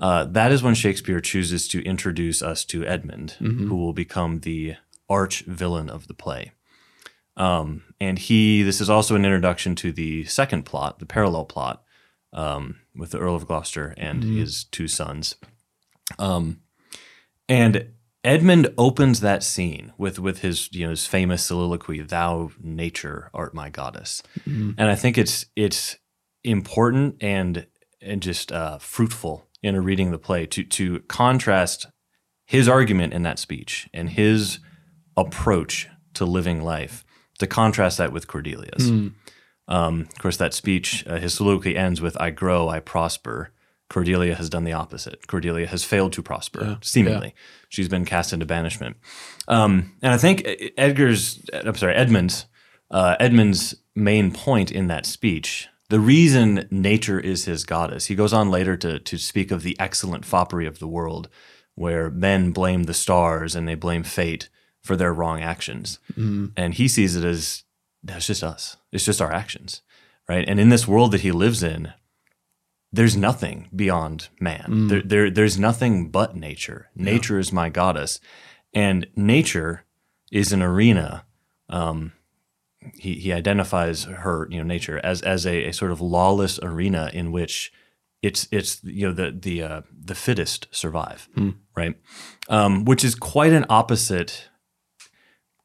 uh, 0.00 0.24
that 0.24 0.50
is 0.52 0.62
when 0.62 0.74
Shakespeare 0.74 1.20
chooses 1.20 1.68
to 1.68 1.82
introduce 1.84 2.42
us 2.42 2.64
to 2.66 2.84
Edmund, 2.84 3.36
who 3.38 3.76
will 3.76 3.92
become 3.92 4.40
the 4.40 4.74
arch 5.08 5.42
villain 5.46 5.88
of 5.88 6.06
the 6.08 6.14
play. 6.14 6.52
Um, 7.38 7.84
and 8.00 8.18
he, 8.18 8.62
this 8.62 8.80
is 8.80 8.90
also 8.90 9.14
an 9.14 9.24
introduction 9.24 9.74
to 9.76 9.92
the 9.92 10.24
second 10.24 10.64
plot, 10.64 10.98
the 10.98 11.06
parallel 11.06 11.44
plot, 11.44 11.82
um, 12.32 12.80
with 12.94 13.12
the 13.12 13.18
Earl 13.18 13.36
of 13.36 13.46
Gloucester 13.46 13.94
and 13.96 14.22
his 14.22 14.64
two 14.64 14.88
sons. 14.88 15.36
Um, 16.18 16.60
and 17.48 17.88
Edmund 18.24 18.74
opens 18.76 19.20
that 19.20 19.42
scene 19.42 19.92
with 19.96 20.18
with 20.18 20.40
his 20.40 20.68
you 20.72 20.84
know 20.84 20.90
his 20.90 21.06
famous 21.06 21.44
soliloquy, 21.44 22.02
"Thou 22.02 22.50
nature 22.60 23.30
art 23.32 23.54
my 23.54 23.70
goddess," 23.70 24.22
and 24.76 24.90
I 24.90 24.96
think 24.96 25.16
it's 25.16 25.46
it's 25.54 25.96
important 26.44 27.16
and 27.22 27.66
and 28.02 28.20
just 28.20 28.52
uh, 28.52 28.78
fruitful 28.78 29.46
in 29.62 29.74
a 29.74 29.80
reading 29.80 30.08
of 30.08 30.12
the 30.12 30.18
play 30.18 30.46
to 30.46 30.64
to 30.64 31.00
contrast 31.08 31.86
his 32.44 32.68
argument 32.68 33.12
in 33.12 33.22
that 33.22 33.38
speech 33.38 33.88
and 33.94 34.10
his 34.10 34.58
approach 35.16 35.88
to 36.14 36.24
living 36.24 36.62
life 36.62 37.04
to 37.38 37.46
contrast 37.46 37.98
that 37.98 38.12
with 38.12 38.26
Cordelia's. 38.26 38.90
Um, 39.68 40.00
of 40.02 40.18
course, 40.18 40.36
that 40.38 40.54
speech, 40.54 41.04
uh, 41.06 41.18
his 41.18 41.34
soliloquy 41.34 41.76
ends 41.76 42.00
with 42.00 42.20
"I 42.20 42.30
grow, 42.30 42.68
I 42.68 42.80
prosper." 42.80 43.52
Cordelia 43.90 44.34
has 44.34 44.50
done 44.50 44.64
the 44.64 44.72
opposite. 44.74 45.26
Cordelia 45.26 45.66
has 45.66 45.82
failed 45.82 46.12
to 46.12 46.22
prosper, 46.22 46.60
seemingly. 46.82 47.34
She's 47.70 47.88
been 47.88 48.04
cast 48.04 48.34
into 48.34 48.44
banishment. 48.44 48.98
Um, 49.48 49.96
and 50.02 50.12
I 50.12 50.18
think 50.18 50.46
Edgar's, 50.76 51.40
I'm 51.54 51.74
sorry, 51.74 51.94
Edmund's, 51.94 52.44
uh, 52.90 53.16
Edmund's 53.18 53.74
main 53.96 54.30
point 54.30 54.70
in 54.70 54.88
that 54.88 55.06
speech, 55.06 55.68
the 55.88 56.00
reason 56.00 56.68
nature 56.70 57.18
is 57.18 57.46
his 57.46 57.64
goddess, 57.64 58.06
he 58.06 58.14
goes 58.14 58.34
on 58.34 58.50
later 58.50 58.76
to, 58.76 58.98
to 58.98 59.16
speak 59.16 59.50
of 59.50 59.62
the 59.62 59.74
excellent 59.80 60.26
foppery 60.26 60.66
of 60.66 60.80
the 60.80 60.88
world, 60.88 61.30
where 61.74 62.10
men 62.10 62.50
blame 62.50 62.82
the 62.82 62.92
stars 62.92 63.56
and 63.56 63.66
they 63.66 63.74
blame 63.74 64.02
fate 64.02 64.50
for 64.88 64.96
their 64.96 65.12
wrong 65.12 65.40
actions. 65.42 66.00
And 66.56 66.74
he 66.74 66.88
sees 66.88 67.14
it 67.14 67.24
as 67.24 67.64
that's 68.02 68.26
just 68.26 68.42
us. 68.42 68.76
It's 68.90 69.04
just 69.04 69.20
our 69.20 69.30
actions, 69.32 69.82
right? 70.28 70.48
And 70.48 70.58
in 70.58 70.70
this 70.70 70.88
world 70.88 71.12
that 71.12 71.20
he 71.20 71.30
lives 71.30 71.62
in, 71.62 71.92
there's 72.90 73.16
nothing 73.16 73.68
beyond 73.76 74.28
man. 74.40 74.64
There, 74.88 75.02
there, 75.02 75.30
there's 75.30 75.58
nothing 75.58 76.10
but 76.10 76.34
nature. 76.34 76.88
Nature 76.94 77.38
is 77.38 77.52
my 77.52 77.68
goddess, 77.68 78.18
and 78.72 79.06
nature 79.14 79.84
is 80.32 80.52
an 80.52 80.62
arena. 80.62 81.24
Um, 81.68 82.12
he 82.94 83.14
he 83.14 83.30
identifies 83.32 84.04
her, 84.04 84.48
you 84.50 84.56
know, 84.58 84.64
nature 84.64 84.98
as 85.04 85.20
as 85.22 85.44
a, 85.44 85.66
a 85.68 85.72
sort 85.72 85.92
of 85.92 86.00
lawless 86.00 86.58
arena 86.62 87.10
in 87.12 87.30
which 87.30 87.70
it's 88.22 88.48
it's 88.50 88.82
you 88.84 89.06
know 89.06 89.12
the 89.12 89.30
the 89.38 89.62
uh, 89.62 89.80
the 90.04 90.14
fittest 90.14 90.66
survive, 90.70 91.28
right? 91.76 91.94
Um, 92.48 92.84
which 92.86 93.04
is 93.04 93.14
quite 93.14 93.52
an 93.52 93.66
opposite. 93.68 94.48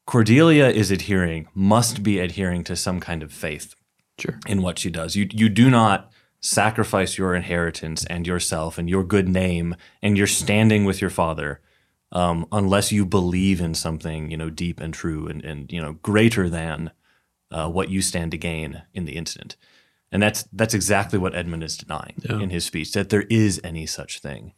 Cordelia 0.06 0.68
is 0.68 0.90
adhering, 0.90 1.48
must 1.54 2.02
be 2.02 2.18
adhering 2.18 2.64
to 2.64 2.76
some 2.76 3.00
kind 3.00 3.22
of 3.22 3.32
faith 3.32 3.74
Sure. 4.18 4.38
in 4.46 4.62
what 4.62 4.78
she 4.78 4.90
does. 4.90 5.16
You 5.16 5.28
you 5.32 5.48
do 5.48 5.70
not 5.70 6.10
sacrifice 6.40 7.16
your 7.18 7.34
inheritance 7.34 8.04
and 8.04 8.26
yourself 8.26 8.76
and 8.78 8.88
your 8.88 9.02
good 9.02 9.28
name 9.28 9.74
and 10.02 10.16
your 10.16 10.26
standing 10.26 10.84
with 10.84 11.00
your 11.00 11.10
father 11.10 11.60
um, 12.12 12.46
unless 12.52 12.92
you 12.92 13.06
believe 13.06 13.60
in 13.62 13.74
something 13.74 14.30
you 14.30 14.36
know 14.36 14.50
deep 14.50 14.78
and 14.78 14.92
true 14.94 15.26
and, 15.26 15.42
and 15.44 15.72
you 15.72 15.80
know 15.80 15.94
greater 15.94 16.48
than 16.50 16.90
uh, 17.50 17.68
what 17.68 17.88
you 17.88 18.02
stand 18.02 18.30
to 18.30 18.38
gain 18.38 18.82
in 18.92 19.04
the 19.04 19.16
instant. 19.16 19.56
And 20.12 20.22
that's 20.22 20.44
that's 20.52 20.74
exactly 20.74 21.18
what 21.18 21.34
Edmund 21.34 21.64
is 21.64 21.76
denying 21.76 22.14
in 22.28 22.50
his 22.50 22.64
speech 22.64 22.92
that 22.92 23.08
there 23.10 23.22
is 23.30 23.60
any 23.64 23.86
such 23.86 24.20
thing. 24.20 24.52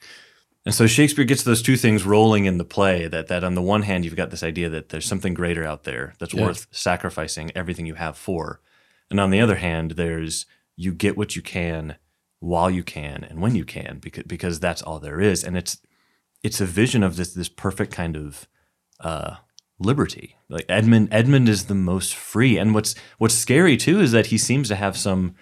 And 0.67 0.75
so 0.75 0.89
Shakespeare 0.89 1.25
gets 1.25 1.45
those 1.45 1.63
two 1.63 1.77
things 1.77 2.05
rolling 2.05 2.45
in 2.45 2.59
the 2.59 2.65
play 2.65 3.07
that 3.07 3.29
that 3.29 3.45
on 3.45 3.55
the 3.55 3.63
one 3.63 3.83
hand 3.83 4.05
you've 4.05 4.17
got 4.17 4.31
this 4.31 4.43
idea 4.43 4.69
that 4.69 4.89
there's 4.89 5.07
something 5.07 5.33
greater 5.33 5.65
out 5.65 5.85
there 5.85 6.15
that's 6.19 6.35
worth 6.35 6.67
sacrificing 6.73 7.53
everything 7.55 7.87
you 7.87 7.95
have 7.95 8.19
for. 8.19 8.61
And 9.09 9.21
on 9.21 9.31
the 9.31 9.41
other 9.41 9.55
hand, 9.55 9.93
there's 9.93 10.45
you 10.77 10.93
get 10.93 11.17
what 11.17 11.37
you 11.37 11.41
can 11.41 11.97
while 12.41 12.69
you 12.69 12.83
can 12.83 13.23
and 13.23 13.41
when 13.41 13.55
you 13.55 13.65
can 13.65 14.01
because 14.01 14.25
because 14.25 14.59
that's 14.59 14.83
all 14.83 14.99
there 14.99 15.21
is. 15.21 15.45
And 15.45 15.57
it's 15.57 15.79
it's 16.43 16.61
a 16.61 16.67
vision 16.67 17.05
of 17.05 17.15
this 17.15 17.33
this 17.33 17.49
perfect 17.49 17.93
kind 17.93 18.17
of 18.17 18.49
uh, 18.99 19.37
liberty. 19.79 20.37
Like 20.49 20.67
Edmund 20.69 21.11
Edmund 21.13 21.49
is 21.49 21.67
the 21.67 21.77
most 21.77 22.13
free. 22.13 22.59
And 22.59 22.75
what's 22.75 22.97
what's 23.19 23.35
scary 23.35 23.77
too 23.77 24.01
is 24.01 24.11
that 24.11 24.27
he 24.27 24.39
seems 24.39 24.67
to 24.69 24.75
have 24.75 24.97
some 24.97 25.37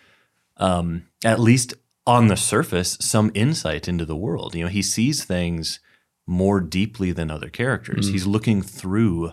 um, 0.58 1.06
at 1.24 1.40
least 1.40 1.72
on 2.06 2.28
the 2.28 2.36
surface, 2.36 2.98
some 3.00 3.30
insight 3.34 3.88
into 3.88 4.04
the 4.04 4.16
world. 4.16 4.54
You 4.54 4.64
know, 4.64 4.70
he 4.70 4.82
sees 4.82 5.24
things 5.24 5.80
more 6.26 6.60
deeply 6.60 7.12
than 7.12 7.30
other 7.30 7.48
characters. 7.48 8.08
He's 8.08 8.26
looking 8.26 8.62
through 8.62 9.32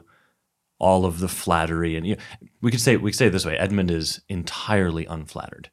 all 0.79 1.05
of 1.05 1.19
the 1.19 1.27
flattery, 1.27 1.95
and 1.95 2.05
you 2.07 2.15
know, 2.15 2.21
we 2.61 2.71
could 2.71 2.81
say 2.81 2.97
we 2.97 3.11
could 3.11 3.17
say 3.17 3.27
it 3.27 3.31
this 3.31 3.45
way: 3.45 3.57
Edmund 3.57 3.91
is 3.91 4.21
entirely 4.29 5.05
unflattered, 5.05 5.69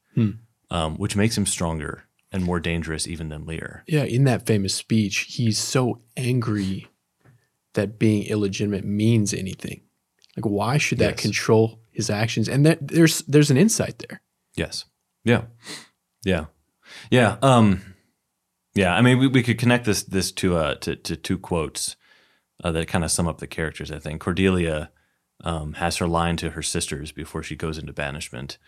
um, 0.70 0.96
which 0.96 1.16
makes 1.16 1.36
him 1.36 1.46
stronger 1.46 2.04
and 2.30 2.44
more 2.44 2.60
dangerous 2.60 3.06
even 3.06 3.30
than 3.30 3.46
Lear. 3.46 3.84
Yeah, 3.88 4.04
in 4.04 4.24
that 4.24 4.44
famous 4.46 4.74
speech, 4.74 5.20
he's 5.30 5.56
so 5.58 6.02
angry 6.16 6.88
that 7.74 7.98
being 7.98 8.24
illegitimate 8.24 8.84
means 8.84 9.32
anything. 9.32 9.80
Like, 10.36 10.44
why 10.44 10.76
should 10.78 10.98
that 10.98 11.12
Yes. 11.12 11.20
control 11.22 11.80
his 11.90 12.10
actions? 12.10 12.48
And 12.48 12.66
there, 12.66 12.76
there's 12.80 13.20
there's 13.22 13.50
an 13.50 13.56
insight 13.56 13.98
there. 14.08 14.20
Yes. 14.56 14.84
Yeah. 15.24 15.44
Yeah. 16.24 16.46
Yeah. 17.10 17.36
Um, 17.42 17.94
yeah. 18.74 18.94
I 18.94 19.00
mean, 19.00 19.18
we, 19.18 19.26
we 19.26 19.42
could 19.42 19.58
connect 19.58 19.84
this 19.84 20.02
this 20.02 20.32
to 20.32 20.56
uh 20.56 20.74
to, 20.76 20.96
to 20.96 21.16
two 21.16 21.38
quotes 21.38 21.96
uh, 22.62 22.72
that 22.72 22.88
kind 22.88 23.04
of 23.04 23.10
sum 23.10 23.28
up 23.28 23.38
the 23.38 23.46
characters. 23.46 23.90
I 23.90 23.98
think 23.98 24.20
Cordelia 24.20 24.90
um, 25.44 25.74
has 25.74 25.98
her 25.98 26.08
line 26.08 26.36
to 26.38 26.50
her 26.50 26.62
sisters 26.62 27.12
before 27.12 27.42
she 27.42 27.56
goes 27.56 27.78
into 27.78 27.92
banishment. 27.92 28.58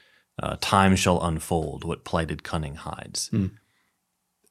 Uh, 0.42 0.56
Time 0.60 0.96
shall 0.96 1.22
unfold 1.22 1.84
what 1.84 2.04
plighted 2.04 2.42
cunning 2.42 2.76
hides. 2.76 3.28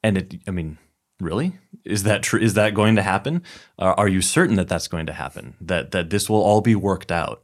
And 0.02 0.18
it, 0.18 0.34
I 0.46 0.50
mean, 0.50 0.78
really, 1.18 1.58
is 1.84 2.04
that 2.04 2.22
true? 2.22 2.40
Is 2.40 2.54
that 2.54 2.74
going 2.74 2.96
to 2.96 3.02
happen? 3.02 3.42
Uh, 3.78 3.94
are 3.96 4.08
you 4.08 4.22
certain 4.22 4.56
that 4.56 4.68
that's 4.68 4.88
going 4.88 5.06
to 5.06 5.12
happen? 5.12 5.54
That 5.60 5.90
that 5.90 6.10
this 6.10 6.28
will 6.30 6.42
all 6.42 6.60
be 6.60 6.74
worked 6.74 7.10
out? 7.10 7.42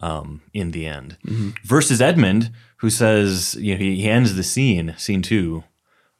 Um, 0.00 0.42
in 0.52 0.70
the 0.70 0.86
end. 0.86 1.16
Versus 1.64 2.00
Edmund, 2.00 2.50
who 2.78 2.90
says, 2.90 3.56
you 3.60 3.74
know, 3.74 3.78
he, 3.78 3.96
he 3.96 4.08
ends 4.08 4.34
the 4.34 4.42
scene, 4.42 4.94
scene 4.96 5.22
two, 5.22 5.64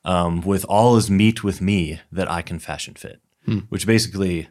um, 0.05 0.41
with 0.41 0.65
all 0.69 0.97
is 0.97 1.11
meet 1.11 1.45
with 1.45 1.61
me 1.61 2.01
that 2.11 2.31
I 2.31 2.43
can 2.43 2.59
fashion 2.59 2.95
fit, 2.95 3.21
which 3.69 3.87
basically, 3.87 4.49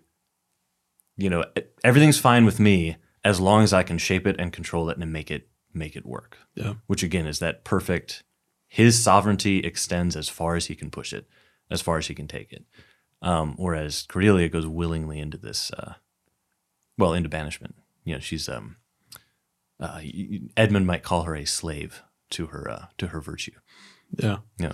you 1.15 1.29
know, 1.29 1.43
everything's 1.83 2.19
fine 2.19 2.45
with 2.45 2.59
me 2.59 2.97
as 3.23 3.39
long 3.39 3.63
as 3.63 3.73
I 3.73 3.83
can 3.83 3.97
shape 3.97 4.27
it 4.27 4.35
and 4.39 4.53
control 4.53 4.89
it 4.89 4.97
and 4.97 5.11
make 5.11 5.31
it 5.31 5.49
make 5.73 5.95
it 5.95 6.05
work. 6.05 6.37
Yeah. 6.55 6.75
Which 6.87 7.03
again 7.03 7.27
is 7.27 7.39
that 7.39 7.63
perfect. 7.63 8.23
His 8.67 9.01
sovereignty 9.01 9.59
extends 9.59 10.15
as 10.15 10.29
far 10.29 10.55
as 10.55 10.67
he 10.67 10.75
can 10.75 10.89
push 10.91 11.13
it, 11.13 11.27
as 11.69 11.81
far 11.81 11.97
as 11.97 12.07
he 12.07 12.15
can 12.15 12.27
take 12.27 12.51
it. 12.51 12.65
Um, 13.21 13.55
whereas 13.57 14.05
Cordelia 14.07 14.49
goes 14.49 14.67
willingly 14.67 15.19
into 15.19 15.37
this, 15.37 15.71
uh, 15.71 15.93
well, 16.97 17.13
into 17.13 17.29
banishment. 17.29 17.75
You 18.03 18.15
know, 18.15 18.19
she's 18.19 18.47
um, 18.47 18.75
uh, 19.79 20.01
Edmund 20.55 20.87
might 20.87 21.03
call 21.03 21.23
her 21.23 21.35
a 21.35 21.45
slave 21.45 22.03
to 22.31 22.47
her 22.47 22.69
uh, 22.69 22.85
to 22.97 23.07
her 23.07 23.21
virtue. 23.21 23.53
Yeah. 24.17 24.37
Yeah. 24.57 24.73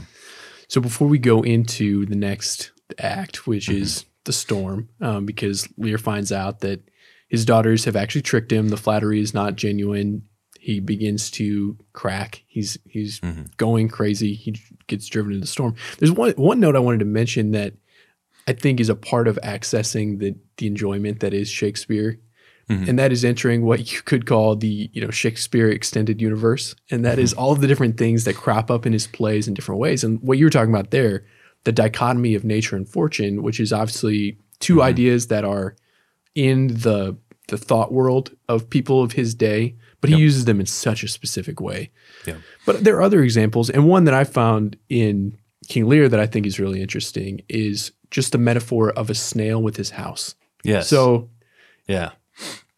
So 0.68 0.82
before 0.82 1.08
we 1.08 1.20
go 1.20 1.42
into 1.42 2.06
the 2.06 2.16
next 2.16 2.72
act, 2.98 3.46
which 3.48 3.70
is 3.70 4.06
the 4.24 4.34
storm, 4.34 4.90
um, 5.02 5.26
because 5.26 5.68
Lear 5.78 5.98
finds 5.98 6.32
out 6.32 6.62
that 6.62 6.82
his 7.28 7.46
daughters 7.46 7.86
have 7.86 7.96
actually 7.96 8.22
tricked 8.22 8.52
him, 8.52 8.70
the 8.70 8.78
flattery 8.78 9.20
is 9.20 9.34
not 9.34 9.56
genuine. 9.56 10.24
He 10.60 10.80
begins 10.80 11.30
to 11.32 11.78
crack. 11.92 12.44
He's 12.48 12.78
he's 12.86 13.20
going 13.58 13.90
crazy. 13.90 14.34
He 14.34 14.56
gets 14.88 15.08
driven 15.08 15.34
into 15.34 15.42
the 15.42 15.48
storm. 15.48 15.76
There's 16.00 16.12
one 16.12 16.32
one 16.34 16.60
note 16.60 16.76
I 16.76 16.80
wanted 16.80 17.00
to 17.00 17.06
mention 17.06 17.52
that 17.52 17.74
I 18.48 18.54
think 18.54 18.80
is 18.80 18.90
a 18.90 18.96
part 18.96 19.28
of 19.28 19.38
accessing 19.44 20.20
the 20.20 20.36
the 20.58 20.68
enjoyment 20.68 21.20
that 21.20 21.34
is 21.34 21.50
Shakespeare. 21.50 22.20
Mhm. 22.70 22.88
and 22.88 22.98
that 23.00 23.12
is 23.12 23.26
entering 23.26 23.64
what 23.64 23.92
you 23.94 24.02
could 24.04 24.26
call 24.26 24.56
the 24.56 24.90
you 24.94 25.02
know 25.02 25.10
Shakespeare 25.12 25.70
extended 25.70 26.22
universe, 26.22 26.76
and 26.90 27.04
that 27.06 27.20
is 27.20 27.34
all 27.34 27.52
of 27.52 27.60
the 27.62 27.68
different 27.68 27.98
things 27.98 28.24
that 28.24 28.36
crop 28.36 28.72
up 28.72 28.86
in 28.86 28.94
his 28.94 29.06
plays 29.08 29.48
in 29.48 29.54
different 29.54 29.80
ways. 29.82 30.04
And 30.04 30.22
what 30.22 30.38
you 30.38 30.46
were 30.46 30.50
talking 30.50 30.74
about 30.74 30.92
there, 30.92 31.26
the 31.66 31.72
dichotomy 31.74 32.36
of 32.36 32.44
nature 32.46 32.76
and 32.76 32.88
fortune, 32.88 33.44
which 33.44 33.60
is 33.60 33.74
obviously 33.74 34.38
2 34.60 34.76
Mhm. 34.78 34.82
ideas 34.84 35.28
that 35.28 35.44
are 35.44 35.76
in 36.36 36.68
the 36.68 37.18
the 37.50 37.58
thought 37.58 37.92
world 37.92 38.32
of 38.48 38.70
people 38.70 39.04
of 39.04 39.12
his 39.12 39.36
day, 39.36 39.76
but 40.00 40.10
he 40.10 40.16
Yep. 40.16 40.22
uses 40.22 40.46
them 40.46 40.62
in 40.62 40.66
such 40.66 41.04
a 41.04 41.10
specific 41.10 41.60
way. 41.60 41.92
Yeah. 42.26 42.36
But 42.66 42.86
there 42.86 42.96
are 42.96 43.02
other 43.02 43.22
examples, 43.22 43.70
and 43.70 43.86
one 43.86 44.06
that 44.06 44.14
I 44.14 44.24
found 44.24 44.78
in 44.88 45.36
King 45.68 45.88
Lear 45.90 46.08
that 46.08 46.22
I 46.22 46.26
think 46.26 46.46
is 46.46 46.58
really 46.62 46.82
interesting 46.82 47.42
is 47.50 47.92
just 48.12 48.32
the 48.32 48.38
metaphor 48.38 48.92
of 48.92 49.10
a 49.10 49.14
snail 49.14 49.62
with 49.62 49.76
his 49.76 49.90
house. 49.92 50.36
Yes. 50.64 50.88
So 50.88 51.30
yeah. 51.86 52.12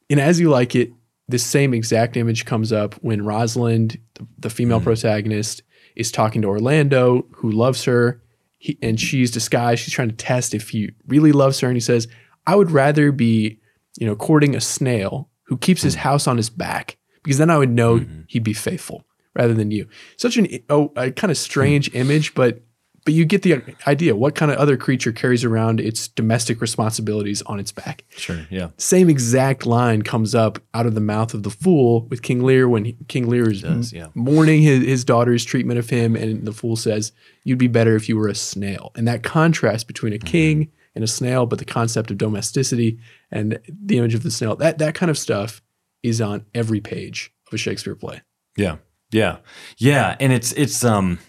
In 0.09 0.19
As 0.19 0.39
You 0.39 0.49
Like 0.49 0.75
It, 0.75 0.91
this 1.27 1.43
same 1.43 1.73
exact 1.73 2.15
image 2.17 2.45
comes 2.45 2.71
up 2.71 2.93
when 2.95 3.25
Rosalind, 3.25 3.97
the, 4.13 4.27
the 4.39 4.49
female 4.49 4.79
Mhm. 4.79 4.83
protagonist, 4.83 5.63
is 5.95 6.11
talking 6.11 6.41
to 6.43 6.47
Orlando, 6.47 7.25
who 7.31 7.51
loves 7.51 7.85
her, 7.85 8.21
he, 8.57 8.77
and 8.81 8.99
she's 8.99 9.31
disguised. 9.31 9.81
She's 9.83 9.93
trying 9.93 10.09
to 10.09 10.15
test 10.15 10.53
if 10.53 10.69
he 10.69 10.91
really 11.07 11.31
loves 11.31 11.59
her, 11.61 11.67
and 11.67 11.75
he 11.75 11.81
says, 11.81 12.07
"I 12.45 12.55
would 12.55 12.69
rather 12.71 13.11
be, 13.11 13.59
you 13.97 14.05
know, 14.05 14.15
courting 14.15 14.55
a 14.55 14.61
snail 14.61 15.29
who 15.43 15.57
keeps 15.57 15.81
his 15.81 15.95
house 15.95 16.27
on 16.27 16.37
his 16.37 16.49
back, 16.49 16.97
because 17.23 17.37
then 17.37 17.49
I 17.49 17.57
would 17.57 17.71
know 17.71 17.99
Mhm. 17.99 18.25
he'd 18.27 18.43
be 18.43 18.53
faithful 18.53 19.05
rather 19.35 19.53
than 19.53 19.71
you." 19.71 19.87
Such 20.17 20.37
an 20.37 20.47
oh, 20.69 20.91
a 20.95 21.11
kind 21.11 21.31
of 21.31 21.37
strange 21.37 21.89
image, 21.95 22.33
but 22.35 22.61
but 23.05 23.13
you 23.13 23.23
get 23.23 23.43
the 23.43 23.61
idea. 23.87 24.15
What 24.15 24.35
kind 24.35 24.51
of 24.51 24.57
other 24.57 24.75
creature 24.75 25.11
carries 25.13 25.43
around 25.45 25.79
its 25.79 26.07
domestic 26.09 26.59
responsibilities 26.59 27.41
on 27.43 27.59
its 27.59 27.71
back? 27.71 28.03
Sure. 28.09 28.45
Yeah. 28.49 28.69
same 28.77 29.09
exact 29.09 29.65
line 29.65 30.01
comes 30.01 30.35
up 30.35 30.59
out 30.73 30.85
of 30.85 30.95
the 30.95 31.01
mouth 31.01 31.33
of 31.33 31.43
the 31.43 31.49
fool 31.51 32.07
with 32.09 32.21
King 32.21 32.43
Lear 32.43 32.67
when 32.67 32.85
he, 32.85 32.97
King 33.07 33.29
Lear 33.29 33.49
is 33.49 33.61
does, 33.61 33.93
yeah. 33.93 34.07
mourning 34.15 34.61
his, 34.61 34.83
his 34.83 35.05
daughter's 35.05 35.45
treatment 35.45 35.79
of 35.79 35.89
him, 35.89 36.15
and 36.15 36.45
the 36.45 36.51
fool 36.51 36.75
says, 36.75 37.11
"You'd 37.43 37.59
be 37.59 37.67
better 37.67 37.95
if 37.95 38.09
you 38.09 38.17
were 38.17 38.27
a 38.27 38.35
snail." 38.35 38.91
And 38.95 39.07
that 39.07 39.23
contrast 39.23 39.87
between 39.87 40.11
Mm-hmm. 40.13 40.27
a 40.27 40.29
king 40.29 40.71
and 40.95 41.03
a 41.03 41.07
snail, 41.07 41.45
but 41.45 41.59
the 41.59 41.65
concept 41.65 42.09
of 42.11 42.17
domesticity 42.17 42.97
and 43.31 43.59
the 43.67 43.97
image 43.97 44.13
of 44.15 44.23
the 44.23 44.31
snail 44.31 44.55
that 44.55 44.77
that 44.79 44.95
kind 44.95 45.09
of 45.09 45.17
stuff 45.17 45.61
is 46.03 46.21
on 46.21 46.45
every 46.53 46.79
page 46.81 47.31
of 47.47 47.53
a 47.53 47.57
Shakespeare 47.57 47.95
play. 47.95 48.21
Yeah. 48.57 48.77
Yeah. 49.11 49.37
Yeah. 49.77 50.15
And 50.19 50.31
it's 50.33 50.51
it's 50.53 50.83
um 50.83 51.19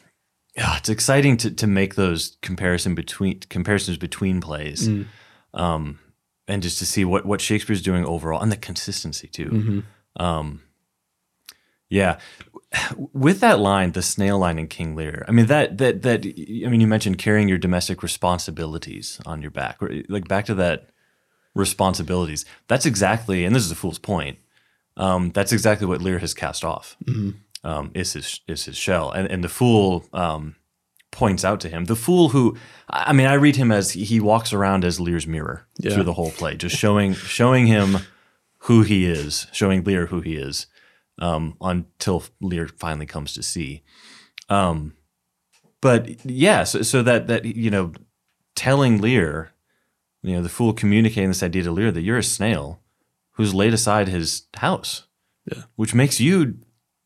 yeah, 0.56 0.76
it's 0.78 0.88
exciting 0.88 1.36
to 1.38 1.50
to 1.50 1.66
make 1.66 1.94
those 1.94 2.36
comparison 2.42 2.94
between 2.94 3.40
comparisons 3.48 3.98
between 3.98 4.40
plays. 4.40 4.88
Mm. 4.88 5.06
Um 5.54 5.98
and 6.48 6.62
just 6.62 6.78
to 6.78 6.86
see 6.86 7.04
what 7.04 7.26
what 7.26 7.40
Shakespeare's 7.40 7.82
doing 7.82 8.04
overall 8.06 8.40
and 8.42 8.50
the 8.52 8.56
consistency 8.56 9.28
too. 9.28 9.50
Mhm. 9.50 10.22
Um 10.22 10.62
yeah. 11.88 12.18
With 13.12 13.40
that 13.40 13.60
line, 13.60 13.92
the 13.92 14.02
snail 14.02 14.38
line 14.38 14.58
in 14.58 14.66
King 14.66 14.96
Lear, 14.96 15.24
I 15.28 15.30
mean 15.32 15.46
that 15.46 15.78
that 15.78 16.02
that 16.02 16.24
I 16.26 16.68
mean 16.68 16.80
you 16.80 16.86
mentioned 16.86 17.18
carrying 17.18 17.48
your 17.48 17.58
domestic 17.58 18.02
responsibilities 18.02 19.20
on 19.24 19.40
your 19.42 19.50
back. 19.52 19.78
Like 20.08 20.26
back 20.28 20.46
to 20.46 20.54
that 20.54 20.90
responsibilities. 21.54 22.44
That's 22.68 22.86
exactly 22.86 23.44
and 23.44 23.54
this 23.54 23.64
is 23.64 23.70
a 23.70 23.74
fool's 23.76 23.98
point. 23.98 24.38
Um, 24.98 25.30
that's 25.32 25.52
exactly 25.52 25.86
what 25.86 26.00
Lear 26.00 26.18
has 26.20 26.32
cast 26.32 26.64
off 26.64 26.96
Mhm. 27.04 27.34
Um, 27.66 27.90
is 27.94 28.12
his 28.14 28.40
is 28.48 28.64
his 28.64 28.76
shell, 28.76 29.10
and 29.10 29.26
and 29.30 29.42
the 29.44 29.48
fool 29.48 30.04
um, 30.12 30.54
points 31.10 31.44
out 31.44 31.60
to 31.60 31.68
him 31.68 31.84
the 31.86 31.96
fool 31.96 32.28
who 32.30 32.56
I 32.88 33.12
mean 33.12 33.26
I 33.26 33.34
read 33.34 33.56
him 33.56 33.70
as 33.72 33.92
he- 33.92 34.04
he 34.04 34.20
walks 34.20 34.52
around 34.52 34.84
as 34.84 35.00
Lear's 35.00 35.26
mirror 35.26 35.66
Yeah. 35.78 35.92
through 35.94 36.04
the 36.04 36.12
whole 36.14 36.30
play, 36.30 36.56
just 36.56 36.76
showing 36.76 37.14
showing 37.14 37.66
him 37.66 37.98
who 38.68 38.82
he 38.82 39.06
is, 39.06 39.46
showing 39.52 39.84
Lear 39.84 40.06
who 40.06 40.20
he 40.20 40.34
is, 40.36 40.66
um, 41.18 41.56
until 41.60 42.22
Lear 42.40 42.68
finally 42.78 43.06
comes 43.06 43.32
to 43.34 43.42
see. 43.42 43.82
Um, 44.48 44.92
but 45.80 46.24
yeah, 46.24 46.64
so, 46.64 46.82
so 46.82 47.02
that 47.02 47.26
that 47.28 47.44
you 47.44 47.70
know, 47.70 47.92
telling 48.54 49.00
Lear, 49.00 49.52
you 50.22 50.34
know, 50.34 50.42
the 50.42 50.48
fool 50.48 50.72
communicating 50.72 51.28
this 51.30 51.42
idea 51.42 51.62
to 51.64 51.70
Lear 51.72 51.90
that 51.92 52.02
you're 52.02 52.18
a 52.18 52.22
snail 52.22 52.80
who's 53.32 53.54
laid 53.54 53.74
aside 53.74 54.08
his 54.08 54.42
house, 54.56 55.06
Yeah. 55.50 55.62
which 55.76 55.94
makes 55.94 56.20
you 56.20 56.58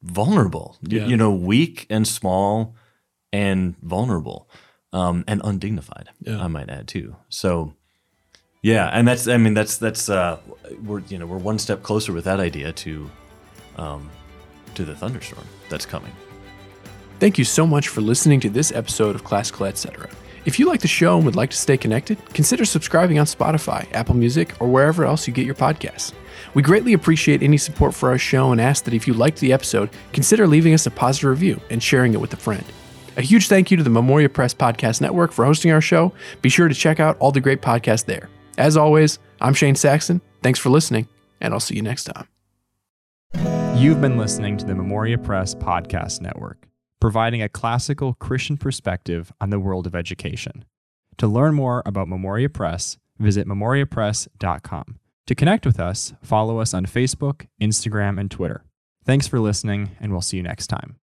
vulnerable. 0.02 0.76
You, 0.82 1.00
Yeah. 1.00 1.06
you 1.06 1.16
know, 1.16 1.30
weak 1.32 1.86
and 1.90 2.06
small 2.06 2.74
and 3.32 3.76
vulnerable, 3.82 4.48
um, 4.92 5.24
and 5.26 5.40
undignified. 5.44 6.08
Yeah. 6.20 6.42
I 6.42 6.48
might 6.48 6.68
add 6.70 6.88
too. 6.88 7.16
So. 7.28 7.74
Yeah, 8.62 8.88
and 8.92 9.08
that's 9.08 9.26
I 9.26 9.38
mean 9.38 9.54
that's 9.54 9.78
that's 9.78 10.10
uh 10.10 10.36
we're 10.84 11.00
you 11.08 11.16
know 11.18 11.24
we're 11.24 11.38
one 11.38 11.58
step 11.58 11.82
closer 11.82 12.12
with 12.12 12.24
that 12.24 12.40
idea 12.40 12.72
to 12.72 13.10
um 13.76 14.10
to 14.74 14.84
the 14.84 14.94
thunderstorm 14.94 15.46
that's 15.70 15.86
coming. 15.86 16.12
Thank 17.20 17.38
you 17.38 17.44
so 17.46 17.66
much 17.66 17.88
for 17.88 18.02
listening 18.02 18.38
to 18.40 18.50
this 18.50 18.70
episode 18.72 19.14
of 19.14 19.24
Classical 19.24 19.64
Etc. 19.64 20.10
If 20.46 20.58
you 20.58 20.66
like 20.66 20.80
the 20.80 20.88
show 20.88 21.16
and 21.16 21.26
would 21.26 21.36
like 21.36 21.50
to 21.50 21.56
stay 21.56 21.76
connected, 21.76 22.18
consider 22.32 22.64
subscribing 22.64 23.18
on 23.18 23.26
Spotify, 23.26 23.86
Apple 23.92 24.16
Music, 24.16 24.54
or 24.60 24.68
wherever 24.68 25.04
else 25.04 25.26
you 25.28 25.34
get 25.34 25.44
your 25.44 25.54
podcasts. 25.54 26.12
We 26.54 26.62
greatly 26.62 26.94
appreciate 26.94 27.42
any 27.42 27.58
support 27.58 27.94
for 27.94 28.08
our 28.08 28.18
show 28.18 28.50
and 28.50 28.60
ask 28.60 28.84
that 28.84 28.94
if 28.94 29.06
you 29.06 29.12
liked 29.12 29.40
the 29.40 29.52
episode, 29.52 29.90
consider 30.12 30.46
leaving 30.46 30.72
us 30.72 30.86
a 30.86 30.90
positive 30.90 31.30
review 31.30 31.60
and 31.70 31.82
sharing 31.82 32.14
it 32.14 32.20
with 32.20 32.32
a 32.32 32.36
friend. 32.36 32.64
A 33.16 33.22
huge 33.22 33.48
thank 33.48 33.70
you 33.70 33.76
to 33.76 33.82
the 33.82 33.90
Memoria 33.90 34.30
Press 34.30 34.54
Podcast 34.54 35.00
Network 35.02 35.32
for 35.32 35.44
hosting 35.44 35.72
our 35.72 35.80
show. 35.82 36.12
Be 36.40 36.48
sure 36.48 36.68
to 36.68 36.74
check 36.74 37.00
out 37.00 37.18
all 37.18 37.32
the 37.32 37.40
great 37.40 37.60
podcasts 37.60 38.06
there. 38.06 38.30
As 38.56 38.76
always, 38.76 39.18
I'm 39.40 39.52
Shane 39.52 39.74
Saxon. 39.74 40.22
Thanks 40.42 40.58
for 40.58 40.70
listening, 40.70 41.06
and 41.40 41.52
I'll 41.52 41.60
see 41.60 41.76
you 41.76 41.82
next 41.82 42.04
time. 42.04 42.26
You've 43.76 44.00
been 44.00 44.16
listening 44.16 44.56
to 44.56 44.64
the 44.64 44.74
Memoria 44.74 45.18
Press 45.18 45.54
Podcast 45.54 46.20
Network, 46.20 46.66
providing 47.00 47.42
a 47.42 47.48
classical 47.48 48.14
Christian 48.14 48.56
perspective 48.56 49.32
on 49.40 49.50
the 49.50 49.58
world 49.58 49.86
of 49.86 49.94
education. 49.94 50.64
To 51.18 51.26
learn 51.26 51.54
more 51.54 51.82
about 51.84 52.08
Memoria 52.08 52.48
Press, 52.48 52.98
visit 53.18 53.46
memoriapress.com. 53.46 54.98
To 55.26 55.34
connect 55.34 55.66
with 55.66 55.78
us, 55.80 56.12
follow 56.22 56.58
us 56.60 56.74
on 56.74 56.86
Facebook, 56.86 57.46
Instagram, 57.60 58.18
and 58.18 58.30
Twitter. 58.30 58.64
Thanks 59.04 59.26
for 59.26 59.40
listening, 59.40 59.96
and 60.00 60.12
we'll 60.12 60.20
see 60.20 60.36
you 60.36 60.42
next 60.42 60.66
time. 60.68 60.99